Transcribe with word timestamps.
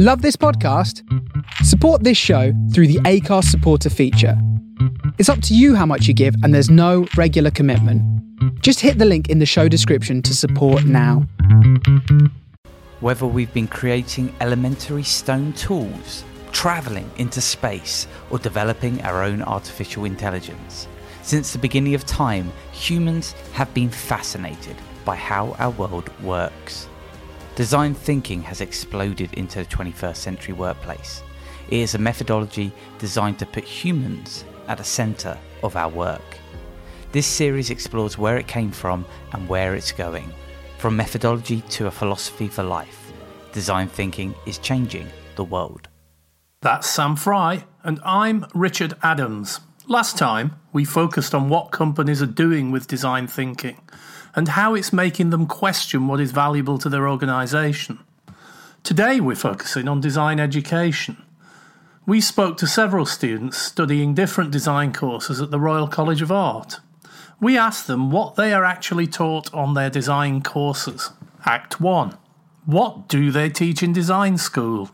Love 0.00 0.22
this 0.22 0.36
podcast? 0.36 1.02
Support 1.64 2.04
this 2.04 2.16
show 2.16 2.52
through 2.72 2.86
the 2.86 3.00
Acast 3.00 3.46
supporter 3.46 3.90
feature. 3.90 4.40
It's 5.18 5.28
up 5.28 5.42
to 5.42 5.56
you 5.56 5.74
how 5.74 5.86
much 5.86 6.06
you 6.06 6.14
give, 6.14 6.36
and 6.44 6.54
there's 6.54 6.70
no 6.70 7.08
regular 7.16 7.50
commitment. 7.50 8.00
Just 8.62 8.78
hit 8.78 8.98
the 8.98 9.04
link 9.04 9.28
in 9.28 9.40
the 9.40 9.44
show 9.44 9.66
description 9.66 10.22
to 10.22 10.36
support 10.36 10.84
now. 10.84 11.26
Whether 13.00 13.26
we've 13.26 13.52
been 13.52 13.66
creating 13.66 14.32
elementary 14.40 15.02
stone 15.02 15.52
tools, 15.54 16.22
travelling 16.52 17.10
into 17.16 17.40
space, 17.40 18.06
or 18.30 18.38
developing 18.38 19.02
our 19.02 19.24
own 19.24 19.42
artificial 19.42 20.04
intelligence, 20.04 20.86
since 21.22 21.52
the 21.52 21.58
beginning 21.58 21.96
of 21.96 22.06
time, 22.06 22.52
humans 22.70 23.32
have 23.52 23.74
been 23.74 23.90
fascinated 23.90 24.76
by 25.04 25.16
how 25.16 25.56
our 25.58 25.70
world 25.70 26.08
works. 26.22 26.86
Design 27.58 27.92
thinking 27.92 28.40
has 28.42 28.60
exploded 28.60 29.34
into 29.34 29.58
the 29.58 29.64
21st 29.64 30.14
century 30.14 30.54
workplace. 30.54 31.24
It 31.68 31.80
is 31.80 31.96
a 31.96 31.98
methodology 31.98 32.70
designed 33.00 33.40
to 33.40 33.46
put 33.46 33.64
humans 33.64 34.44
at 34.68 34.78
the 34.78 34.84
centre 34.84 35.36
of 35.64 35.74
our 35.74 35.88
work. 35.88 36.38
This 37.10 37.26
series 37.26 37.70
explores 37.70 38.16
where 38.16 38.36
it 38.36 38.46
came 38.46 38.70
from 38.70 39.04
and 39.32 39.48
where 39.48 39.74
it's 39.74 39.90
going. 39.90 40.32
From 40.78 40.94
methodology 40.94 41.62
to 41.70 41.88
a 41.88 41.90
philosophy 41.90 42.46
for 42.46 42.62
life, 42.62 43.12
design 43.50 43.88
thinking 43.88 44.36
is 44.46 44.58
changing 44.58 45.08
the 45.34 45.42
world. 45.42 45.88
That's 46.60 46.88
Sam 46.88 47.16
Fry, 47.16 47.64
and 47.82 47.98
I'm 48.04 48.46
Richard 48.54 48.94
Adams. 49.02 49.58
Last 49.88 50.16
time, 50.16 50.54
we 50.72 50.84
focused 50.84 51.34
on 51.34 51.48
what 51.48 51.72
companies 51.72 52.22
are 52.22 52.26
doing 52.26 52.70
with 52.70 52.86
design 52.86 53.26
thinking 53.26 53.80
and 54.38 54.50
how 54.50 54.72
it's 54.76 54.92
making 54.92 55.30
them 55.30 55.48
question 55.48 56.06
what 56.06 56.20
is 56.20 56.30
valuable 56.30 56.78
to 56.78 56.88
their 56.88 57.08
organisation. 57.08 57.98
Today, 58.84 59.18
we're 59.18 59.34
focusing 59.34 59.88
on 59.88 60.00
design 60.00 60.38
education. 60.38 61.20
We 62.06 62.20
spoke 62.20 62.56
to 62.58 62.68
several 62.68 63.04
students 63.04 63.58
studying 63.58 64.14
different 64.14 64.52
design 64.52 64.92
courses 64.92 65.40
at 65.40 65.50
the 65.50 65.58
Royal 65.58 65.88
College 65.88 66.22
of 66.22 66.30
Art. 66.30 66.78
We 67.40 67.58
asked 67.58 67.88
them 67.88 68.12
what 68.12 68.36
they 68.36 68.52
are 68.52 68.64
actually 68.64 69.08
taught 69.08 69.52
on 69.52 69.74
their 69.74 69.90
design 69.90 70.40
courses. 70.42 71.10
Act 71.44 71.80
1 71.80 72.16
What 72.64 73.08
do 73.08 73.32
they 73.32 73.50
teach 73.50 73.82
in 73.82 73.92
design 73.92 74.38
school? 74.38 74.90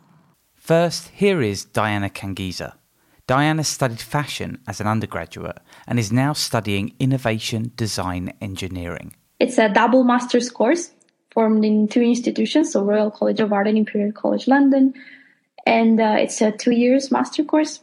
First, 0.55 1.09
here 1.09 1.43
is 1.43 1.67
Diana 1.67 2.09
Kangiza. 2.09 2.77
Diana 3.27 3.65
studied 3.65 4.01
fashion 4.01 4.63
as 4.67 4.81
an 4.81 4.87
undergraduate 4.87 5.59
and 5.87 5.99
is 5.99 6.11
now 6.11 6.33
studying 6.33 6.95
innovation 6.99 7.73
design 7.77 8.33
engineering. 8.41 9.15
It's 9.41 9.59
a 9.59 9.69
double 9.69 10.05
master's 10.05 10.51
course 10.51 10.91
formed 11.33 11.65
in 11.65 11.89
two 11.89 12.01
institutions, 12.01 12.73
so 12.73 12.83
Royal 12.83 13.11
College 13.11 13.41
of 13.41 13.53
Art 13.53 13.67
and 13.67 13.77
Imperial 13.77 14.13
College 14.13 14.47
London, 14.47 14.95
and 15.67 16.01
uh, 16.01 16.17
it's 16.19 16.41
a 16.41 16.53
two 16.53 16.71
years 16.71 17.11
master 17.11 17.43
course. 17.43 17.81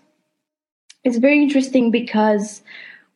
It's 1.04 1.18
very 1.18 1.42
interesting 1.42 1.92
because 1.92 2.62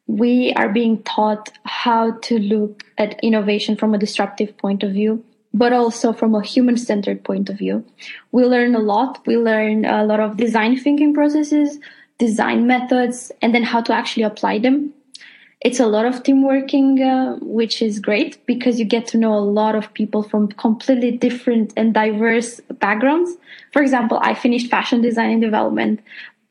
we 0.07 0.53
are 0.53 0.69
being 0.69 1.01
taught 1.03 1.51
how 1.63 2.11
to 2.19 2.39
look 2.39 2.83
at 2.97 3.19
innovation 3.23 3.75
from 3.75 3.93
a 3.93 3.97
disruptive 3.97 4.57
point 4.57 4.83
of 4.83 4.91
view, 4.91 5.23
but 5.53 5.71
also 5.71 6.11
from 6.11 6.35
a 6.35 6.43
human 6.43 6.77
centered 6.77 7.23
point 7.23 7.49
of 7.49 7.57
view. 7.57 7.85
We 8.31 8.43
learn 8.43 8.75
a 8.75 8.79
lot. 8.79 9.25
We 9.25 9.37
learn 9.37 9.85
a 9.85 10.03
lot 10.03 10.19
of 10.19 10.37
design 10.37 10.77
thinking 10.77 11.13
processes, 11.13 11.79
design 12.19 12.67
methods, 12.67 13.31
and 13.41 13.55
then 13.55 13.63
how 13.63 13.81
to 13.81 13.93
actually 13.93 14.23
apply 14.23 14.59
them 14.59 14.93
it's 15.65 15.79
a 15.79 15.87
lot 15.87 16.05
of 16.05 16.21
team 16.21 16.43
working, 16.43 17.01
uh, 17.01 17.37
which 17.41 17.81
is 17.81 17.99
great 17.99 18.37
because 18.45 18.77
you 18.77 18.85
get 18.85 19.07
to 19.07 19.17
know 19.17 19.33
a 19.33 19.47
lot 19.61 19.73
of 19.73 19.91
people 19.95 20.21
from 20.21 20.47
completely 20.47 21.09
different 21.09 21.73
and 21.75 21.91
diverse 21.91 22.61
backgrounds. 22.79 23.31
For 23.73 23.81
example, 23.81 24.19
I 24.21 24.35
finished 24.35 24.69
fashion 24.69 25.01
design 25.01 25.31
and 25.31 25.41
development, 25.41 26.01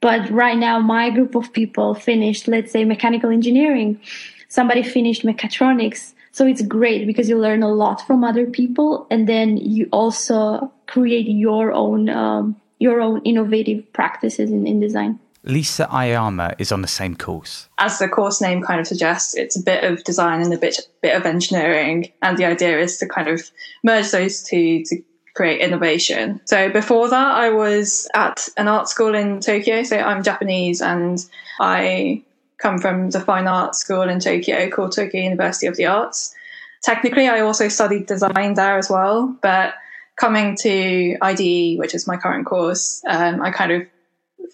but 0.00 0.28
right 0.30 0.58
now 0.58 0.80
my 0.80 1.10
group 1.10 1.36
of 1.36 1.52
people 1.52 1.94
finished, 1.94 2.48
let's 2.48 2.72
say, 2.72 2.84
mechanical 2.84 3.30
engineering. 3.30 4.00
Somebody 4.48 4.82
finished 4.82 5.22
mechatronics. 5.22 6.12
So 6.32 6.44
it's 6.44 6.62
great 6.62 7.06
because 7.06 7.28
you 7.28 7.38
learn 7.38 7.62
a 7.62 7.72
lot 7.72 8.04
from 8.04 8.24
other 8.24 8.46
people 8.46 9.06
and 9.12 9.28
then 9.28 9.58
you 9.58 9.88
also 9.92 10.72
create 10.88 11.28
your 11.28 11.72
own, 11.72 12.08
um, 12.08 12.60
your 12.80 13.00
own 13.00 13.22
innovative 13.22 13.92
practices 13.92 14.50
in, 14.50 14.66
in 14.66 14.80
design. 14.80 15.20
Lisa 15.44 15.88
Aoyama 15.92 16.54
is 16.58 16.72
on 16.72 16.82
the 16.82 16.88
same 16.88 17.14
course. 17.14 17.68
As 17.78 17.98
the 17.98 18.08
course 18.08 18.40
name 18.40 18.62
kind 18.62 18.80
of 18.80 18.86
suggests, 18.86 19.34
it's 19.36 19.56
a 19.56 19.62
bit 19.62 19.84
of 19.84 20.02
design 20.04 20.42
and 20.42 20.52
a 20.52 20.58
bit 20.58 20.80
bit 21.02 21.16
of 21.16 21.26
engineering, 21.26 22.10
and 22.22 22.36
the 22.38 22.46
idea 22.46 22.78
is 22.78 22.98
to 22.98 23.06
kind 23.06 23.28
of 23.28 23.50
merge 23.82 24.10
those 24.10 24.42
two 24.42 24.84
to 24.84 25.02
create 25.34 25.60
innovation. 25.60 26.40
So 26.44 26.70
before 26.70 27.08
that, 27.08 27.34
I 27.34 27.50
was 27.50 28.08
at 28.14 28.48
an 28.56 28.68
art 28.68 28.88
school 28.88 29.14
in 29.14 29.40
Tokyo. 29.40 29.82
So 29.82 29.98
I'm 29.98 30.22
Japanese, 30.22 30.80
and 30.80 31.18
I 31.60 32.22
come 32.58 32.78
from 32.78 33.10
the 33.10 33.20
fine 33.20 33.46
arts 33.46 33.78
school 33.78 34.02
in 34.02 34.20
Tokyo 34.20 34.70
called 34.70 34.92
Tokyo 34.92 35.22
University 35.22 35.66
of 35.66 35.76
the 35.76 35.86
Arts. 35.86 36.34
Technically, 36.82 37.28
I 37.28 37.40
also 37.40 37.68
studied 37.68 38.06
design 38.06 38.54
there 38.54 38.78
as 38.78 38.88
well, 38.88 39.36
but 39.42 39.74
coming 40.16 40.56
to 40.60 41.16
IDE, 41.20 41.78
which 41.78 41.94
is 41.94 42.06
my 42.06 42.16
current 42.16 42.46
course, 42.46 43.02
um, 43.06 43.42
I 43.42 43.50
kind 43.50 43.72
of 43.72 43.82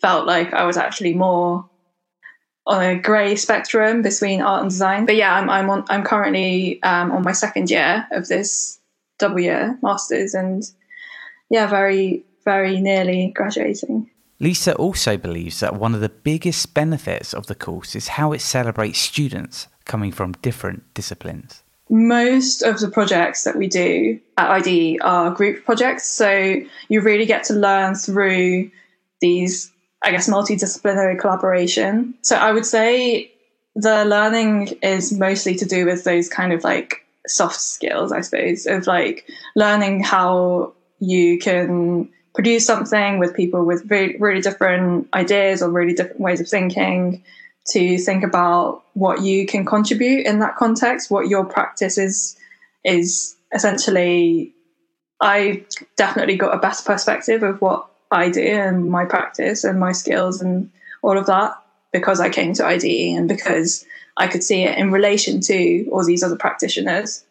felt 0.00 0.26
like 0.26 0.52
I 0.52 0.64
was 0.64 0.76
actually 0.76 1.14
more 1.14 1.68
on 2.66 2.82
a 2.82 2.98
grey 2.98 3.36
spectrum 3.36 4.02
between 4.02 4.42
art 4.42 4.62
and 4.62 4.70
design. 4.70 5.06
But 5.06 5.16
yeah, 5.16 5.34
I'm 5.34 5.50
I'm 5.50 5.70
on 5.70 5.84
I'm 5.88 6.04
currently 6.04 6.82
um, 6.82 7.10
on 7.12 7.22
my 7.22 7.32
second 7.32 7.70
year 7.70 8.06
of 8.12 8.28
this 8.28 8.78
double 9.18 9.40
year 9.40 9.78
masters, 9.82 10.34
and 10.34 10.62
yeah, 11.48 11.66
very 11.66 12.24
very 12.44 12.80
nearly 12.80 13.32
graduating. 13.34 14.10
Lisa 14.38 14.74
also 14.76 15.18
believes 15.18 15.60
that 15.60 15.76
one 15.76 15.94
of 15.94 16.00
the 16.00 16.08
biggest 16.08 16.72
benefits 16.72 17.34
of 17.34 17.46
the 17.46 17.54
course 17.54 17.94
is 17.94 18.08
how 18.08 18.32
it 18.32 18.40
celebrates 18.40 18.98
students 18.98 19.68
coming 19.84 20.10
from 20.10 20.32
different 20.40 20.94
disciplines. 20.94 21.62
Most 21.90 22.62
of 22.62 22.80
the 22.80 22.88
projects 22.88 23.44
that 23.44 23.56
we 23.56 23.66
do 23.66 24.18
at 24.38 24.48
IDE 24.48 24.98
are 25.02 25.30
group 25.32 25.64
projects, 25.64 26.06
so 26.06 26.62
you 26.88 27.00
really 27.02 27.26
get 27.26 27.44
to 27.44 27.54
learn 27.54 27.96
through 27.96 28.70
these 29.20 29.70
I 30.02 30.10
guess, 30.10 30.28
multidisciplinary 30.28 31.18
collaboration. 31.18 32.14
So 32.22 32.36
I 32.36 32.52
would 32.52 32.66
say 32.66 33.32
the 33.74 34.04
learning 34.04 34.78
is 34.82 35.12
mostly 35.12 35.54
to 35.56 35.66
do 35.66 35.84
with 35.86 36.04
those 36.04 36.28
kind 36.28 36.52
of 36.52 36.64
like 36.64 37.06
soft 37.26 37.60
skills, 37.60 38.12
I 38.12 38.22
suppose, 38.22 38.66
of 38.66 38.86
like 38.86 39.26
learning 39.54 40.02
how 40.02 40.72
you 41.00 41.38
can 41.38 42.08
produce 42.34 42.66
something 42.66 43.18
with 43.18 43.34
people 43.34 43.64
with 43.64 43.90
really, 43.90 44.16
really 44.18 44.40
different 44.40 45.08
ideas 45.14 45.62
or 45.62 45.70
really 45.70 45.94
different 45.94 46.20
ways 46.20 46.40
of 46.40 46.48
thinking 46.48 47.22
to 47.68 47.98
think 47.98 48.24
about 48.24 48.82
what 48.94 49.22
you 49.22 49.46
can 49.46 49.64
contribute 49.64 50.26
in 50.26 50.38
that 50.40 50.56
context, 50.56 51.10
what 51.10 51.28
your 51.28 51.44
practice 51.44 51.98
is, 51.98 52.36
is 52.84 53.36
essentially 53.52 54.54
I 55.20 55.64
definitely 55.96 56.36
got 56.36 56.54
a 56.54 56.58
better 56.58 56.82
perspective 56.82 57.42
of 57.42 57.60
what 57.60 57.89
idea 58.12 58.68
and 58.68 58.90
my 58.90 59.04
practice 59.04 59.64
and 59.64 59.78
my 59.78 59.92
skills 59.92 60.40
and 60.42 60.70
all 61.02 61.16
of 61.16 61.26
that 61.26 61.54
because 61.92 62.20
I 62.20 62.28
came 62.28 62.52
to 62.54 62.66
IDE 62.66 63.16
and 63.16 63.28
because 63.28 63.84
I 64.16 64.28
could 64.28 64.42
see 64.42 64.64
it 64.64 64.78
in 64.78 64.90
relation 64.90 65.40
to 65.42 65.88
all 65.90 66.04
these 66.04 66.22
other 66.22 66.36
practitioners. 66.36 67.24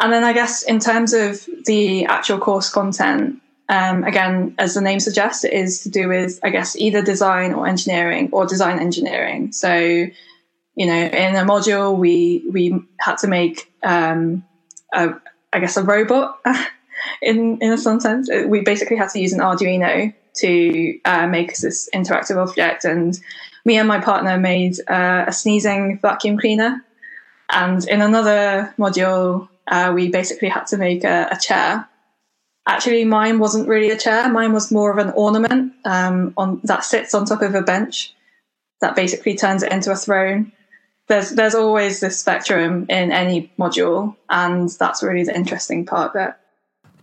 And 0.00 0.12
then 0.12 0.24
I 0.24 0.32
guess 0.32 0.62
in 0.62 0.80
terms 0.80 1.12
of 1.12 1.46
the 1.66 2.06
actual 2.06 2.38
course 2.38 2.70
content, 2.70 3.40
um, 3.68 4.04
again, 4.04 4.54
as 4.58 4.74
the 4.74 4.80
name 4.80 5.00
suggests, 5.00 5.44
it 5.44 5.52
is 5.52 5.82
to 5.82 5.88
do 5.88 6.08
with, 6.08 6.38
I 6.42 6.50
guess, 6.50 6.76
either 6.76 7.00
design 7.00 7.54
or 7.54 7.66
engineering 7.66 8.28
or 8.32 8.44
design 8.44 8.78
engineering. 8.78 9.52
So, 9.52 9.74
you 9.74 10.86
know, 10.86 10.92
in 10.92 11.36
a 11.36 11.44
module, 11.44 11.96
we 11.96 12.44
we 12.50 12.84
had 12.98 13.16
to 13.18 13.28
make, 13.28 13.72
um, 13.82 14.44
a, 14.92 15.14
I 15.52 15.60
guess, 15.60 15.76
a 15.76 15.82
robot 15.82 16.40
in 17.22 17.58
in 17.60 17.76
some 17.78 18.00
sense. 18.00 18.30
Uh, 18.30 18.44
we 18.48 18.60
basically 18.60 18.96
had 18.96 19.10
to 19.10 19.20
use 19.20 19.32
an 19.32 19.40
Arduino 19.40 20.12
to 20.34 21.00
uh, 21.04 21.26
make 21.26 21.56
this 21.56 21.88
interactive 21.94 22.36
object, 22.36 22.84
and 22.84 23.18
me 23.64 23.78
and 23.78 23.88
my 23.88 24.00
partner 24.00 24.38
made 24.38 24.78
uh, 24.88 25.24
a 25.26 25.32
sneezing 25.32 25.98
vacuum 26.00 26.38
cleaner. 26.38 26.84
And 27.50 27.86
in 27.88 28.00
another 28.00 28.74
module, 28.78 29.48
uh, 29.68 29.92
we 29.94 30.08
basically 30.08 30.48
had 30.48 30.66
to 30.68 30.76
make 30.76 31.04
a, 31.04 31.28
a, 31.30 31.38
chair. 31.38 31.88
Actually, 32.66 33.04
mine 33.04 33.38
wasn't 33.38 33.68
really 33.68 33.90
a 33.90 33.98
chair. 33.98 34.28
Mine 34.28 34.52
was 34.52 34.72
more 34.72 34.90
of 34.90 34.98
an 34.98 35.12
ornament 35.14 35.72
um, 35.84 36.34
on 36.36 36.60
that 36.64 36.84
sits 36.84 37.14
on 37.14 37.26
top 37.26 37.42
of 37.42 37.54
a 37.54 37.62
bench 37.62 38.14
that 38.80 38.96
basically 38.96 39.36
turns 39.36 39.62
it 39.62 39.72
into 39.72 39.90
a 39.90 39.96
throne. 39.96 40.52
There's 41.08 41.30
there's 41.30 41.54
always 41.54 42.00
this 42.00 42.18
spectrum 42.18 42.86
in 42.88 43.12
any 43.12 43.52
module, 43.58 44.16
and 44.28 44.68
that's 44.70 45.02
really 45.02 45.24
the 45.24 45.36
interesting 45.36 45.84
part 45.84 46.14
it. 46.16 46.34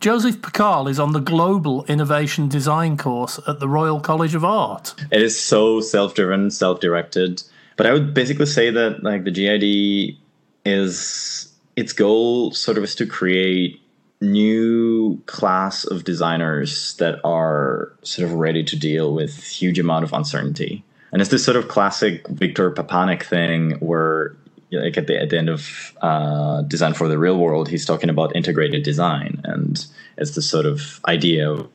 Joseph 0.02 0.42
Pakal 0.42 0.90
is 0.90 1.00
on 1.00 1.14
the 1.14 1.20
Global 1.20 1.86
Innovation 1.86 2.50
Design 2.50 2.98
course 2.98 3.40
at 3.48 3.60
the 3.60 3.68
Royal 3.68 4.00
College 4.00 4.34
of 4.34 4.44
Art. 4.44 4.96
It 5.12 5.22
is 5.22 5.40
so 5.40 5.80
self-driven, 5.80 6.50
self-directed. 6.50 7.44
But 7.78 7.86
I 7.86 7.94
would 7.94 8.12
basically 8.12 8.48
say 8.48 8.72
that 8.72 9.04
like 9.04 9.26
the 9.26 9.32
GID 9.32 10.18
is 10.66 11.54
its 11.76 11.94
goal 11.94 12.52
sort 12.52 12.80
of 12.80 12.84
is 12.84 12.96
to 12.96 13.06
create 13.06 13.80
new 14.22 15.22
class 15.28 15.84
of 15.84 16.04
designers 16.04 16.96
that 16.96 17.20
are 17.24 17.94
sort 18.02 18.28
of 18.28 18.34
ready 18.34 18.64
to 18.64 18.76
deal 18.76 19.14
with 19.14 19.44
huge 19.44 19.78
amount 19.78 20.04
of 20.04 20.14
uncertainty. 20.14 20.84
And 21.12 21.22
it's 21.22 21.30
this 21.30 21.46
sort 21.46 21.58
of 21.58 21.68
classic 21.68 22.28
Victor 22.28 22.72
Papanek 22.72 23.22
thing 23.22 23.74
where 23.74 24.36
like 24.72 24.98
at 24.98 25.08
the, 25.08 25.20
at 25.22 25.30
the 25.30 25.38
end 25.38 25.50
of 25.50 25.96
uh, 26.02 26.62
Design 26.64 26.94
for 26.94 27.08
the 27.08 27.18
Real 27.18 27.38
World, 27.38 27.68
he's 27.68 27.86
talking 27.86 28.10
about 28.10 28.36
integrated 28.36 28.84
design. 28.84 29.42
And 29.44 29.86
it's 30.18 30.36
this 30.36 30.50
sort 30.50 30.66
of 30.66 31.02
idea 31.08 31.50
of, 31.50 31.70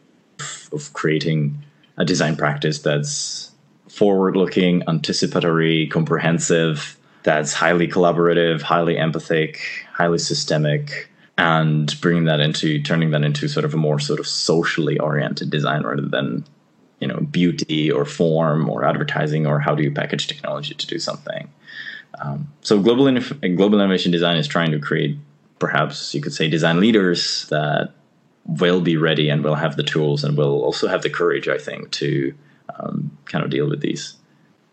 of 0.72 0.92
creating 0.92 1.62
a 1.96 2.04
design 2.04 2.36
practice 2.36 2.80
that's 2.80 3.50
forward 3.88 4.36
looking, 4.36 4.82
anticipatory, 4.88 5.86
comprehensive, 5.88 6.96
that's 7.22 7.52
highly 7.52 7.88
collaborative, 7.88 8.62
highly 8.62 8.96
empathic, 8.96 9.60
highly 9.92 10.18
systemic, 10.18 11.10
and 11.36 11.98
bringing 12.00 12.24
that 12.24 12.40
into 12.40 12.80
turning 12.82 13.10
that 13.10 13.22
into 13.22 13.48
sort 13.48 13.64
of 13.64 13.74
a 13.74 13.76
more 13.76 13.98
sort 13.98 14.20
of 14.20 14.26
socially 14.26 14.98
oriented 14.98 15.50
design 15.50 15.82
rather 15.82 16.06
than 16.06 16.44
you 17.00 17.08
know 17.08 17.18
beauty 17.20 17.90
or 17.90 18.04
form 18.04 18.70
or 18.70 18.84
advertising 18.84 19.46
or 19.46 19.58
how 19.58 19.74
do 19.74 19.82
you 19.82 19.90
package 19.90 20.26
technology 20.26 20.74
to 20.74 20.86
do 20.86 20.98
something. 20.98 21.48
Um, 22.20 22.52
so 22.62 22.80
global 22.80 23.04
global 23.56 23.80
innovation 23.80 24.12
design 24.12 24.36
is 24.36 24.48
trying 24.48 24.70
to 24.72 24.78
create 24.78 25.18
perhaps 25.58 26.14
you 26.14 26.20
could 26.20 26.32
say 26.32 26.48
design 26.48 26.80
leaders 26.80 27.46
that 27.48 27.92
will 28.46 28.80
be 28.80 28.96
ready 28.96 29.28
and 29.28 29.42
will 29.42 29.54
have 29.54 29.76
the 29.76 29.82
tools 29.82 30.22
and 30.22 30.36
will 30.36 30.62
also 30.62 30.86
have 30.86 31.02
the 31.02 31.10
courage, 31.10 31.48
I 31.48 31.58
think, 31.58 31.90
to 31.92 32.34
um, 32.78 33.16
kind 33.24 33.44
of 33.44 33.50
deal 33.50 33.68
with 33.68 33.80
these 33.80 34.14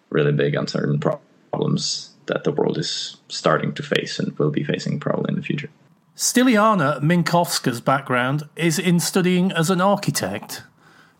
really 0.09 0.31
big 0.31 0.55
uncertain 0.55 0.99
problems 0.99 2.11
that 2.27 2.43
the 2.43 2.51
world 2.51 2.77
is 2.77 3.17
starting 3.27 3.73
to 3.73 3.83
face 3.83 4.19
and 4.19 4.37
will 4.37 4.51
be 4.51 4.63
facing 4.63 4.99
probably 4.99 5.29
in 5.29 5.35
the 5.35 5.41
future. 5.41 5.69
Stiliana 6.15 7.01
Minkovska's 7.01 7.81
background 7.81 8.43
is 8.55 8.77
in 8.77 8.99
studying 8.99 9.51
as 9.51 9.69
an 9.69 9.81
architect. 9.81 10.63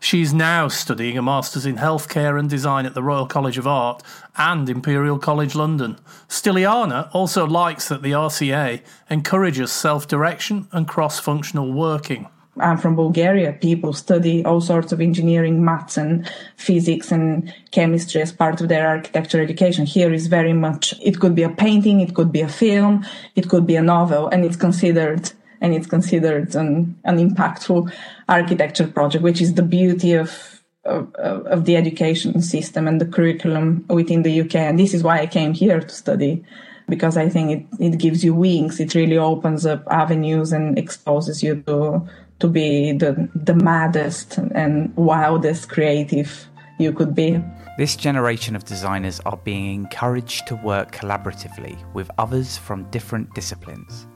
She's 0.03 0.33
now 0.33 0.67
studying 0.67 1.17
a 1.17 1.21
Master's 1.21 1.65
in 1.65 1.77
Healthcare 1.77 2.37
and 2.37 2.49
Design 2.49 2.85
at 2.85 2.93
the 2.93 3.01
Royal 3.01 3.25
College 3.25 3.57
of 3.57 3.65
Art 3.65 4.03
and 4.35 4.67
Imperial 4.69 5.17
College 5.17 5.55
London. 5.55 5.97
Stiliana 6.27 7.07
also 7.13 7.47
likes 7.47 7.87
that 7.87 8.01
the 8.01 8.11
RCA 8.11 8.81
encourages 9.09 9.71
self 9.71 10.05
direction 10.05 10.67
and 10.73 10.89
cross 10.89 11.21
functional 11.21 11.71
working. 11.71 12.27
I'm 12.59 12.77
from 12.77 12.97
Bulgaria. 12.97 13.53
People 13.53 13.93
study 13.93 14.43
all 14.43 14.59
sorts 14.59 14.91
of 14.91 14.99
engineering, 14.99 15.63
maths 15.63 15.95
and 15.95 16.29
physics 16.57 17.09
and 17.09 17.53
chemistry 17.71 18.21
as 18.21 18.33
part 18.33 18.59
of 18.59 18.67
their 18.67 18.85
architecture 18.85 19.41
education. 19.41 19.85
Here 19.85 20.11
is 20.11 20.27
very 20.27 20.53
much, 20.53 20.93
it 21.01 21.21
could 21.21 21.33
be 21.33 21.43
a 21.43 21.49
painting, 21.49 22.01
it 22.01 22.13
could 22.13 22.33
be 22.33 22.41
a 22.41 22.49
film, 22.49 23.05
it 23.37 23.47
could 23.47 23.65
be 23.65 23.77
a 23.77 23.81
novel, 23.81 24.27
and 24.27 24.43
it's 24.43 24.57
considered, 24.57 25.31
and 25.61 25.73
it's 25.73 25.87
considered 25.87 26.53
an, 26.55 26.99
an 27.05 27.17
impactful 27.17 27.89
architecture 28.29 28.87
project, 28.87 29.23
which 29.23 29.41
is 29.41 29.53
the 29.53 29.63
beauty 29.63 30.13
of, 30.13 30.61
of, 30.85 31.13
of 31.15 31.65
the 31.65 31.75
education 31.75 32.41
system 32.41 32.87
and 32.87 32.99
the 32.99 33.05
curriculum 33.05 33.85
within 33.89 34.23
the 34.23 34.41
UK. 34.41 34.55
And 34.55 34.79
this 34.79 34.93
is 34.93 35.03
why 35.03 35.19
I 35.19 35.27
came 35.27 35.53
here 35.53 35.79
to 35.79 35.89
study 35.89 36.43
because 36.89 37.15
I 37.15 37.29
think 37.29 37.69
it, 37.79 37.93
it 37.93 37.97
gives 37.97 38.23
you 38.23 38.33
wings. 38.33 38.79
It 38.79 38.93
really 38.93 39.17
opens 39.17 39.65
up 39.65 39.83
avenues 39.89 40.51
and 40.51 40.77
exposes 40.77 41.41
you 41.41 41.63
to 41.67 42.07
to 42.39 42.47
be 42.49 42.91
the, 42.91 43.29
the 43.35 43.53
maddest 43.53 44.37
and 44.37 44.93
wildest 44.97 45.69
creative 45.69 46.45
you 46.77 46.91
could 46.91 47.15
be. 47.15 47.41
This 47.77 47.95
generation 47.95 48.55
of 48.55 48.65
designers 48.65 49.21
are 49.25 49.37
being 49.37 49.73
encouraged 49.73 50.47
to 50.47 50.55
work 50.57 50.91
collaboratively 50.91 51.77
with 51.93 52.11
others 52.17 52.57
from 52.57 52.89
different 52.91 53.33
disciplines. 53.33 54.07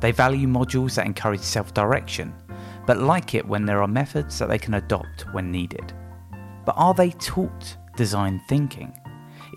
They 0.00 0.12
value 0.12 0.48
modules 0.48 0.96
that 0.96 1.06
encourage 1.06 1.40
self 1.40 1.72
direction, 1.72 2.34
but 2.88 2.96
like 2.96 3.34
it 3.34 3.46
when 3.46 3.66
there 3.66 3.82
are 3.82 3.86
methods 3.86 4.38
that 4.38 4.48
they 4.48 4.56
can 4.56 4.72
adopt 4.72 5.30
when 5.34 5.52
needed. 5.52 5.92
But 6.64 6.74
are 6.78 6.94
they 6.94 7.10
taught 7.10 7.76
design 7.98 8.40
thinking? 8.48 8.98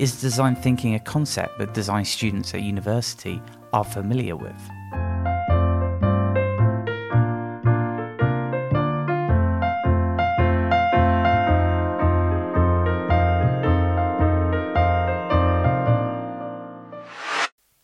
Is 0.01 0.19
design 0.19 0.54
thinking 0.54 0.95
a 0.95 1.00
concept 1.00 1.57
that 1.60 1.74
design 1.74 2.04
students 2.04 2.54
at 2.54 2.62
university 2.62 3.42
are 3.72 3.86
familiar 3.86 4.36
with? 4.36 4.51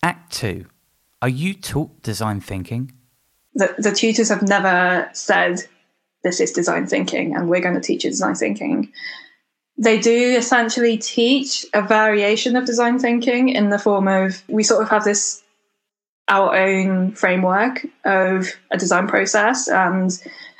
Act 0.03 0.33
2. 0.33 0.65
Are 1.21 1.29
you 1.29 1.53
taught 1.53 2.03
design 2.03 2.41
thinking? 2.41 2.96
The, 3.57 3.75
the 3.77 3.91
tutors 3.91 4.29
have 4.29 4.41
never 4.41 5.09
said, 5.13 5.63
this 6.23 6.39
is 6.39 6.51
design 6.51 6.87
thinking 6.87 7.35
and 7.35 7.49
we're 7.49 7.61
going 7.61 7.75
to 7.75 7.81
teach 7.81 8.03
you 8.03 8.09
design 8.09 8.35
thinking. 8.35 8.91
They 9.77 9.99
do 9.99 10.35
essentially 10.37 10.97
teach 10.97 11.65
a 11.73 11.81
variation 11.81 12.55
of 12.55 12.65
design 12.65 12.97
thinking 12.99 13.49
in 13.49 13.69
the 13.69 13.79
form 13.79 14.07
of 14.07 14.41
we 14.47 14.63
sort 14.63 14.81
of 14.81 14.89
have 14.89 15.03
this 15.03 15.43
our 16.27 16.55
own 16.55 17.13
framework 17.13 17.85
of 18.03 18.47
a 18.71 18.77
design 18.77 19.07
process 19.07 19.67
and 19.67 20.11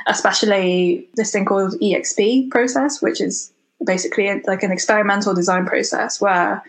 especially 0.08 1.08
this 1.16 1.32
thing 1.32 1.46
called 1.46 1.74
EXP 1.82 2.50
process, 2.50 3.02
which 3.02 3.20
is 3.20 3.52
basically 3.86 4.42
like 4.48 4.64
an 4.64 4.72
experimental 4.72 5.34
design 5.34 5.66
process 5.66 6.22
where 6.22 6.64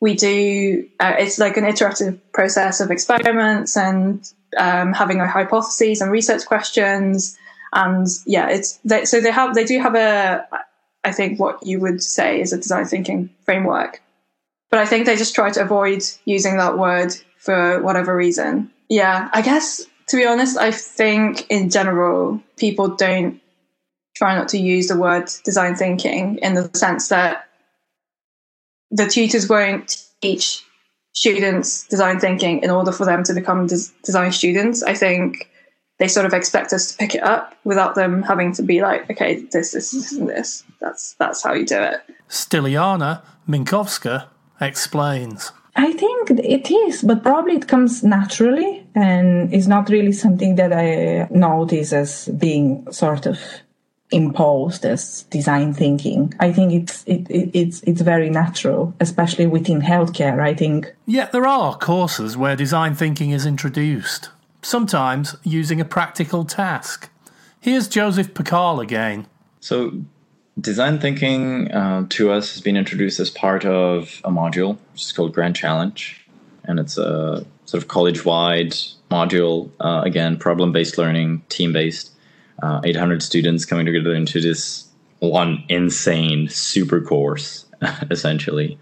we 0.00 0.14
do 0.14 0.88
uh, 1.00 1.14
it's 1.18 1.38
like 1.38 1.56
an 1.56 1.64
iterative 1.64 2.20
process 2.32 2.80
of 2.80 2.90
experiments 2.90 3.76
and 3.76 4.32
um, 4.56 4.92
having 4.92 5.20
a 5.20 5.28
hypotheses 5.28 6.00
and 6.00 6.10
research 6.10 6.46
questions. 6.46 7.36
And 7.72 8.06
yeah 8.24 8.48
it's 8.48 8.78
they, 8.84 9.04
so 9.04 9.20
they 9.20 9.30
have 9.30 9.54
they 9.54 9.64
do 9.64 9.78
have 9.78 9.94
a 9.94 10.46
i 11.04 11.12
think 11.12 11.38
what 11.38 11.64
you 11.66 11.78
would 11.80 12.02
say 12.02 12.40
is 12.40 12.52
a 12.52 12.56
design 12.56 12.86
thinking 12.86 13.30
framework. 13.44 14.00
But 14.70 14.80
i 14.80 14.86
think 14.86 15.04
they 15.04 15.16
just 15.16 15.34
try 15.34 15.50
to 15.50 15.62
avoid 15.62 16.02
using 16.24 16.56
that 16.56 16.78
word 16.78 17.14
for 17.36 17.82
whatever 17.82 18.16
reason. 18.16 18.70
Yeah 18.88 19.28
i 19.34 19.42
guess 19.42 19.84
to 20.06 20.16
be 20.16 20.26
honest 20.26 20.56
i 20.56 20.70
think 20.70 21.46
in 21.50 21.68
general 21.68 22.42
people 22.56 22.88
don't 22.88 23.40
try 24.16 24.34
not 24.34 24.48
to 24.48 24.58
use 24.58 24.88
the 24.88 24.96
word 24.96 25.30
design 25.44 25.76
thinking 25.76 26.38
in 26.38 26.54
the 26.54 26.70
sense 26.74 27.08
that 27.08 27.48
the 28.90 29.06
tutors 29.06 29.48
won't 29.48 30.04
teach 30.22 30.64
students 31.18 31.86
design 31.88 32.20
thinking 32.20 32.62
in 32.62 32.70
order 32.70 32.92
for 32.92 33.04
them 33.04 33.22
to 33.24 33.34
become 33.34 33.66
des- 33.66 33.90
design 34.04 34.30
students. 34.32 34.82
I 34.82 34.94
think 34.94 35.50
they 35.98 36.08
sort 36.08 36.26
of 36.26 36.32
expect 36.32 36.72
us 36.72 36.90
to 36.90 36.96
pick 36.96 37.14
it 37.14 37.22
up 37.22 37.54
without 37.64 37.96
them 37.96 38.22
having 38.22 38.52
to 38.54 38.62
be 38.62 38.80
like, 38.80 39.10
okay, 39.10 39.32
this, 39.52 39.72
this, 39.72 39.90
this, 39.90 40.12
and 40.12 40.28
this. 40.28 40.64
That's 40.80 41.14
that's 41.18 41.42
how 41.42 41.54
you 41.54 41.66
do 41.66 41.80
it. 41.92 42.00
Stiliana 42.28 43.22
Minkovska 43.48 44.26
explains. 44.60 45.52
I 45.74 45.92
think 45.92 46.30
it 46.30 46.70
is, 46.70 47.02
but 47.02 47.22
probably 47.22 47.54
it 47.54 47.68
comes 47.68 48.02
naturally 48.02 48.86
and 48.94 49.52
is 49.52 49.68
not 49.68 49.88
really 49.88 50.12
something 50.12 50.56
that 50.56 50.72
I 50.72 51.28
notice 51.30 51.92
as 51.92 52.28
being 52.38 52.90
sort 52.92 53.26
of 53.26 53.38
imposed 54.10 54.84
as 54.84 55.22
design 55.24 55.74
thinking. 55.74 56.34
I 56.40 56.52
think 56.52 56.72
it's 56.72 57.04
it, 57.04 57.28
it, 57.30 57.50
it's 57.52 57.82
it's 57.82 58.00
very 58.00 58.30
natural, 58.30 58.94
especially 59.00 59.46
within 59.46 59.80
healthcare. 59.80 60.40
I 60.40 60.54
think. 60.54 60.94
Yet 61.06 61.32
there 61.32 61.46
are 61.46 61.76
courses 61.76 62.36
where 62.36 62.56
design 62.56 62.94
thinking 62.94 63.30
is 63.30 63.46
introduced, 63.46 64.30
sometimes 64.62 65.36
using 65.44 65.80
a 65.80 65.84
practical 65.84 66.44
task. 66.44 67.10
Here's 67.60 67.88
Joseph 67.88 68.34
Pakal 68.34 68.80
again. 68.80 69.26
So, 69.60 69.92
design 70.60 71.00
thinking 71.00 71.70
uh, 71.72 72.06
to 72.10 72.30
us 72.30 72.52
has 72.54 72.62
been 72.62 72.76
introduced 72.76 73.20
as 73.20 73.30
part 73.30 73.64
of 73.64 74.20
a 74.24 74.30
module, 74.30 74.78
which 74.92 75.02
is 75.02 75.12
called 75.12 75.34
Grand 75.34 75.56
Challenge, 75.56 76.24
and 76.64 76.78
it's 76.78 76.96
a 76.96 77.44
sort 77.64 77.82
of 77.82 77.88
college-wide 77.88 78.74
module. 79.10 79.70
Uh, 79.80 80.02
again, 80.04 80.38
problem-based 80.38 80.96
learning, 80.96 81.42
team-based 81.48 82.12
uh, 82.62 82.80
800 82.84 83.22
students 83.22 83.64
coming 83.64 83.86
together 83.86 84.14
into 84.14 84.40
this 84.40 84.88
one 85.20 85.64
insane 85.68 86.48
super 86.48 87.00
course, 87.00 87.66
essentially. 88.10 88.78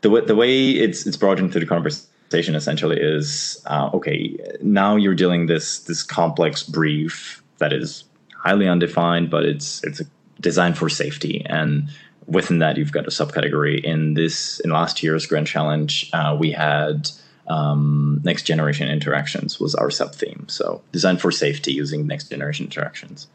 The 0.00 0.10
way, 0.10 0.20
the 0.24 0.34
way 0.34 0.70
it's 0.70 1.06
it's 1.06 1.16
brought 1.16 1.38
into 1.38 1.60
the 1.60 1.66
conversation 1.66 2.54
essentially 2.54 2.98
is 3.00 3.62
uh, 3.66 3.90
okay. 3.94 4.36
Now 4.60 4.96
you're 4.96 5.14
dealing 5.14 5.46
this 5.46 5.80
this 5.80 6.02
complex 6.02 6.62
brief 6.62 7.42
that 7.58 7.72
is 7.72 8.04
highly 8.36 8.66
undefined, 8.66 9.30
but 9.30 9.44
it's 9.44 9.82
it's 9.84 10.02
designed 10.40 10.76
for 10.76 10.88
safety 10.88 11.44
and 11.46 11.88
within 12.26 12.58
that 12.58 12.76
you've 12.76 12.92
got 12.92 13.06
a 13.06 13.10
subcategory 13.10 13.82
in 13.82 14.14
this 14.14 14.60
in 14.60 14.70
last 14.70 15.02
year's 15.02 15.26
grand 15.26 15.46
challenge 15.46 16.10
uh, 16.12 16.36
we 16.38 16.50
had 16.50 17.10
um, 17.48 18.20
next 18.24 18.44
generation 18.44 18.88
interactions 18.88 19.58
was 19.58 19.74
our 19.74 19.90
sub 19.90 20.14
theme. 20.14 20.44
So 20.48 20.82
design 20.92 21.16
for 21.16 21.30
safety 21.30 21.72
using 21.72 22.06
next 22.06 22.30
generation 22.30 22.66
interactions. 22.66 23.26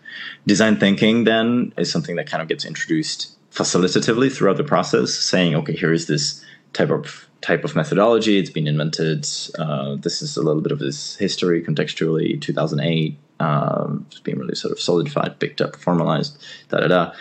Design 0.45 0.77
thinking 0.77 1.25
then 1.25 1.73
is 1.77 1.91
something 1.91 2.15
that 2.15 2.29
kind 2.29 2.41
of 2.41 2.47
gets 2.47 2.65
introduced 2.65 3.37
facilitatively 3.51 4.29
throughout 4.29 4.57
the 4.57 4.63
process, 4.63 5.13
saying, 5.13 5.55
okay, 5.55 5.73
here 5.73 5.91
is 5.91 6.07
this 6.07 6.43
type 6.73 6.89
of 6.89 7.27
type 7.41 7.63
of 7.63 7.75
methodology. 7.75 8.37
It's 8.37 8.49
been 8.49 8.67
invented. 8.67 9.27
Uh, 9.57 9.95
this 9.95 10.21
is 10.21 10.37
a 10.37 10.43
little 10.43 10.61
bit 10.61 10.71
of 10.71 10.79
this 10.79 11.15
history 11.17 11.61
contextually. 11.61 12.39
2008, 12.41 13.17
um, 13.39 14.05
it's 14.09 14.19
being 14.21 14.39
really 14.39 14.55
sort 14.55 14.71
of 14.71 14.79
solidified, 14.79 15.39
picked 15.39 15.61
up, 15.61 15.75
formalized, 15.75 16.43
da 16.69 16.79
da 16.79 16.87
da. 16.87 17.13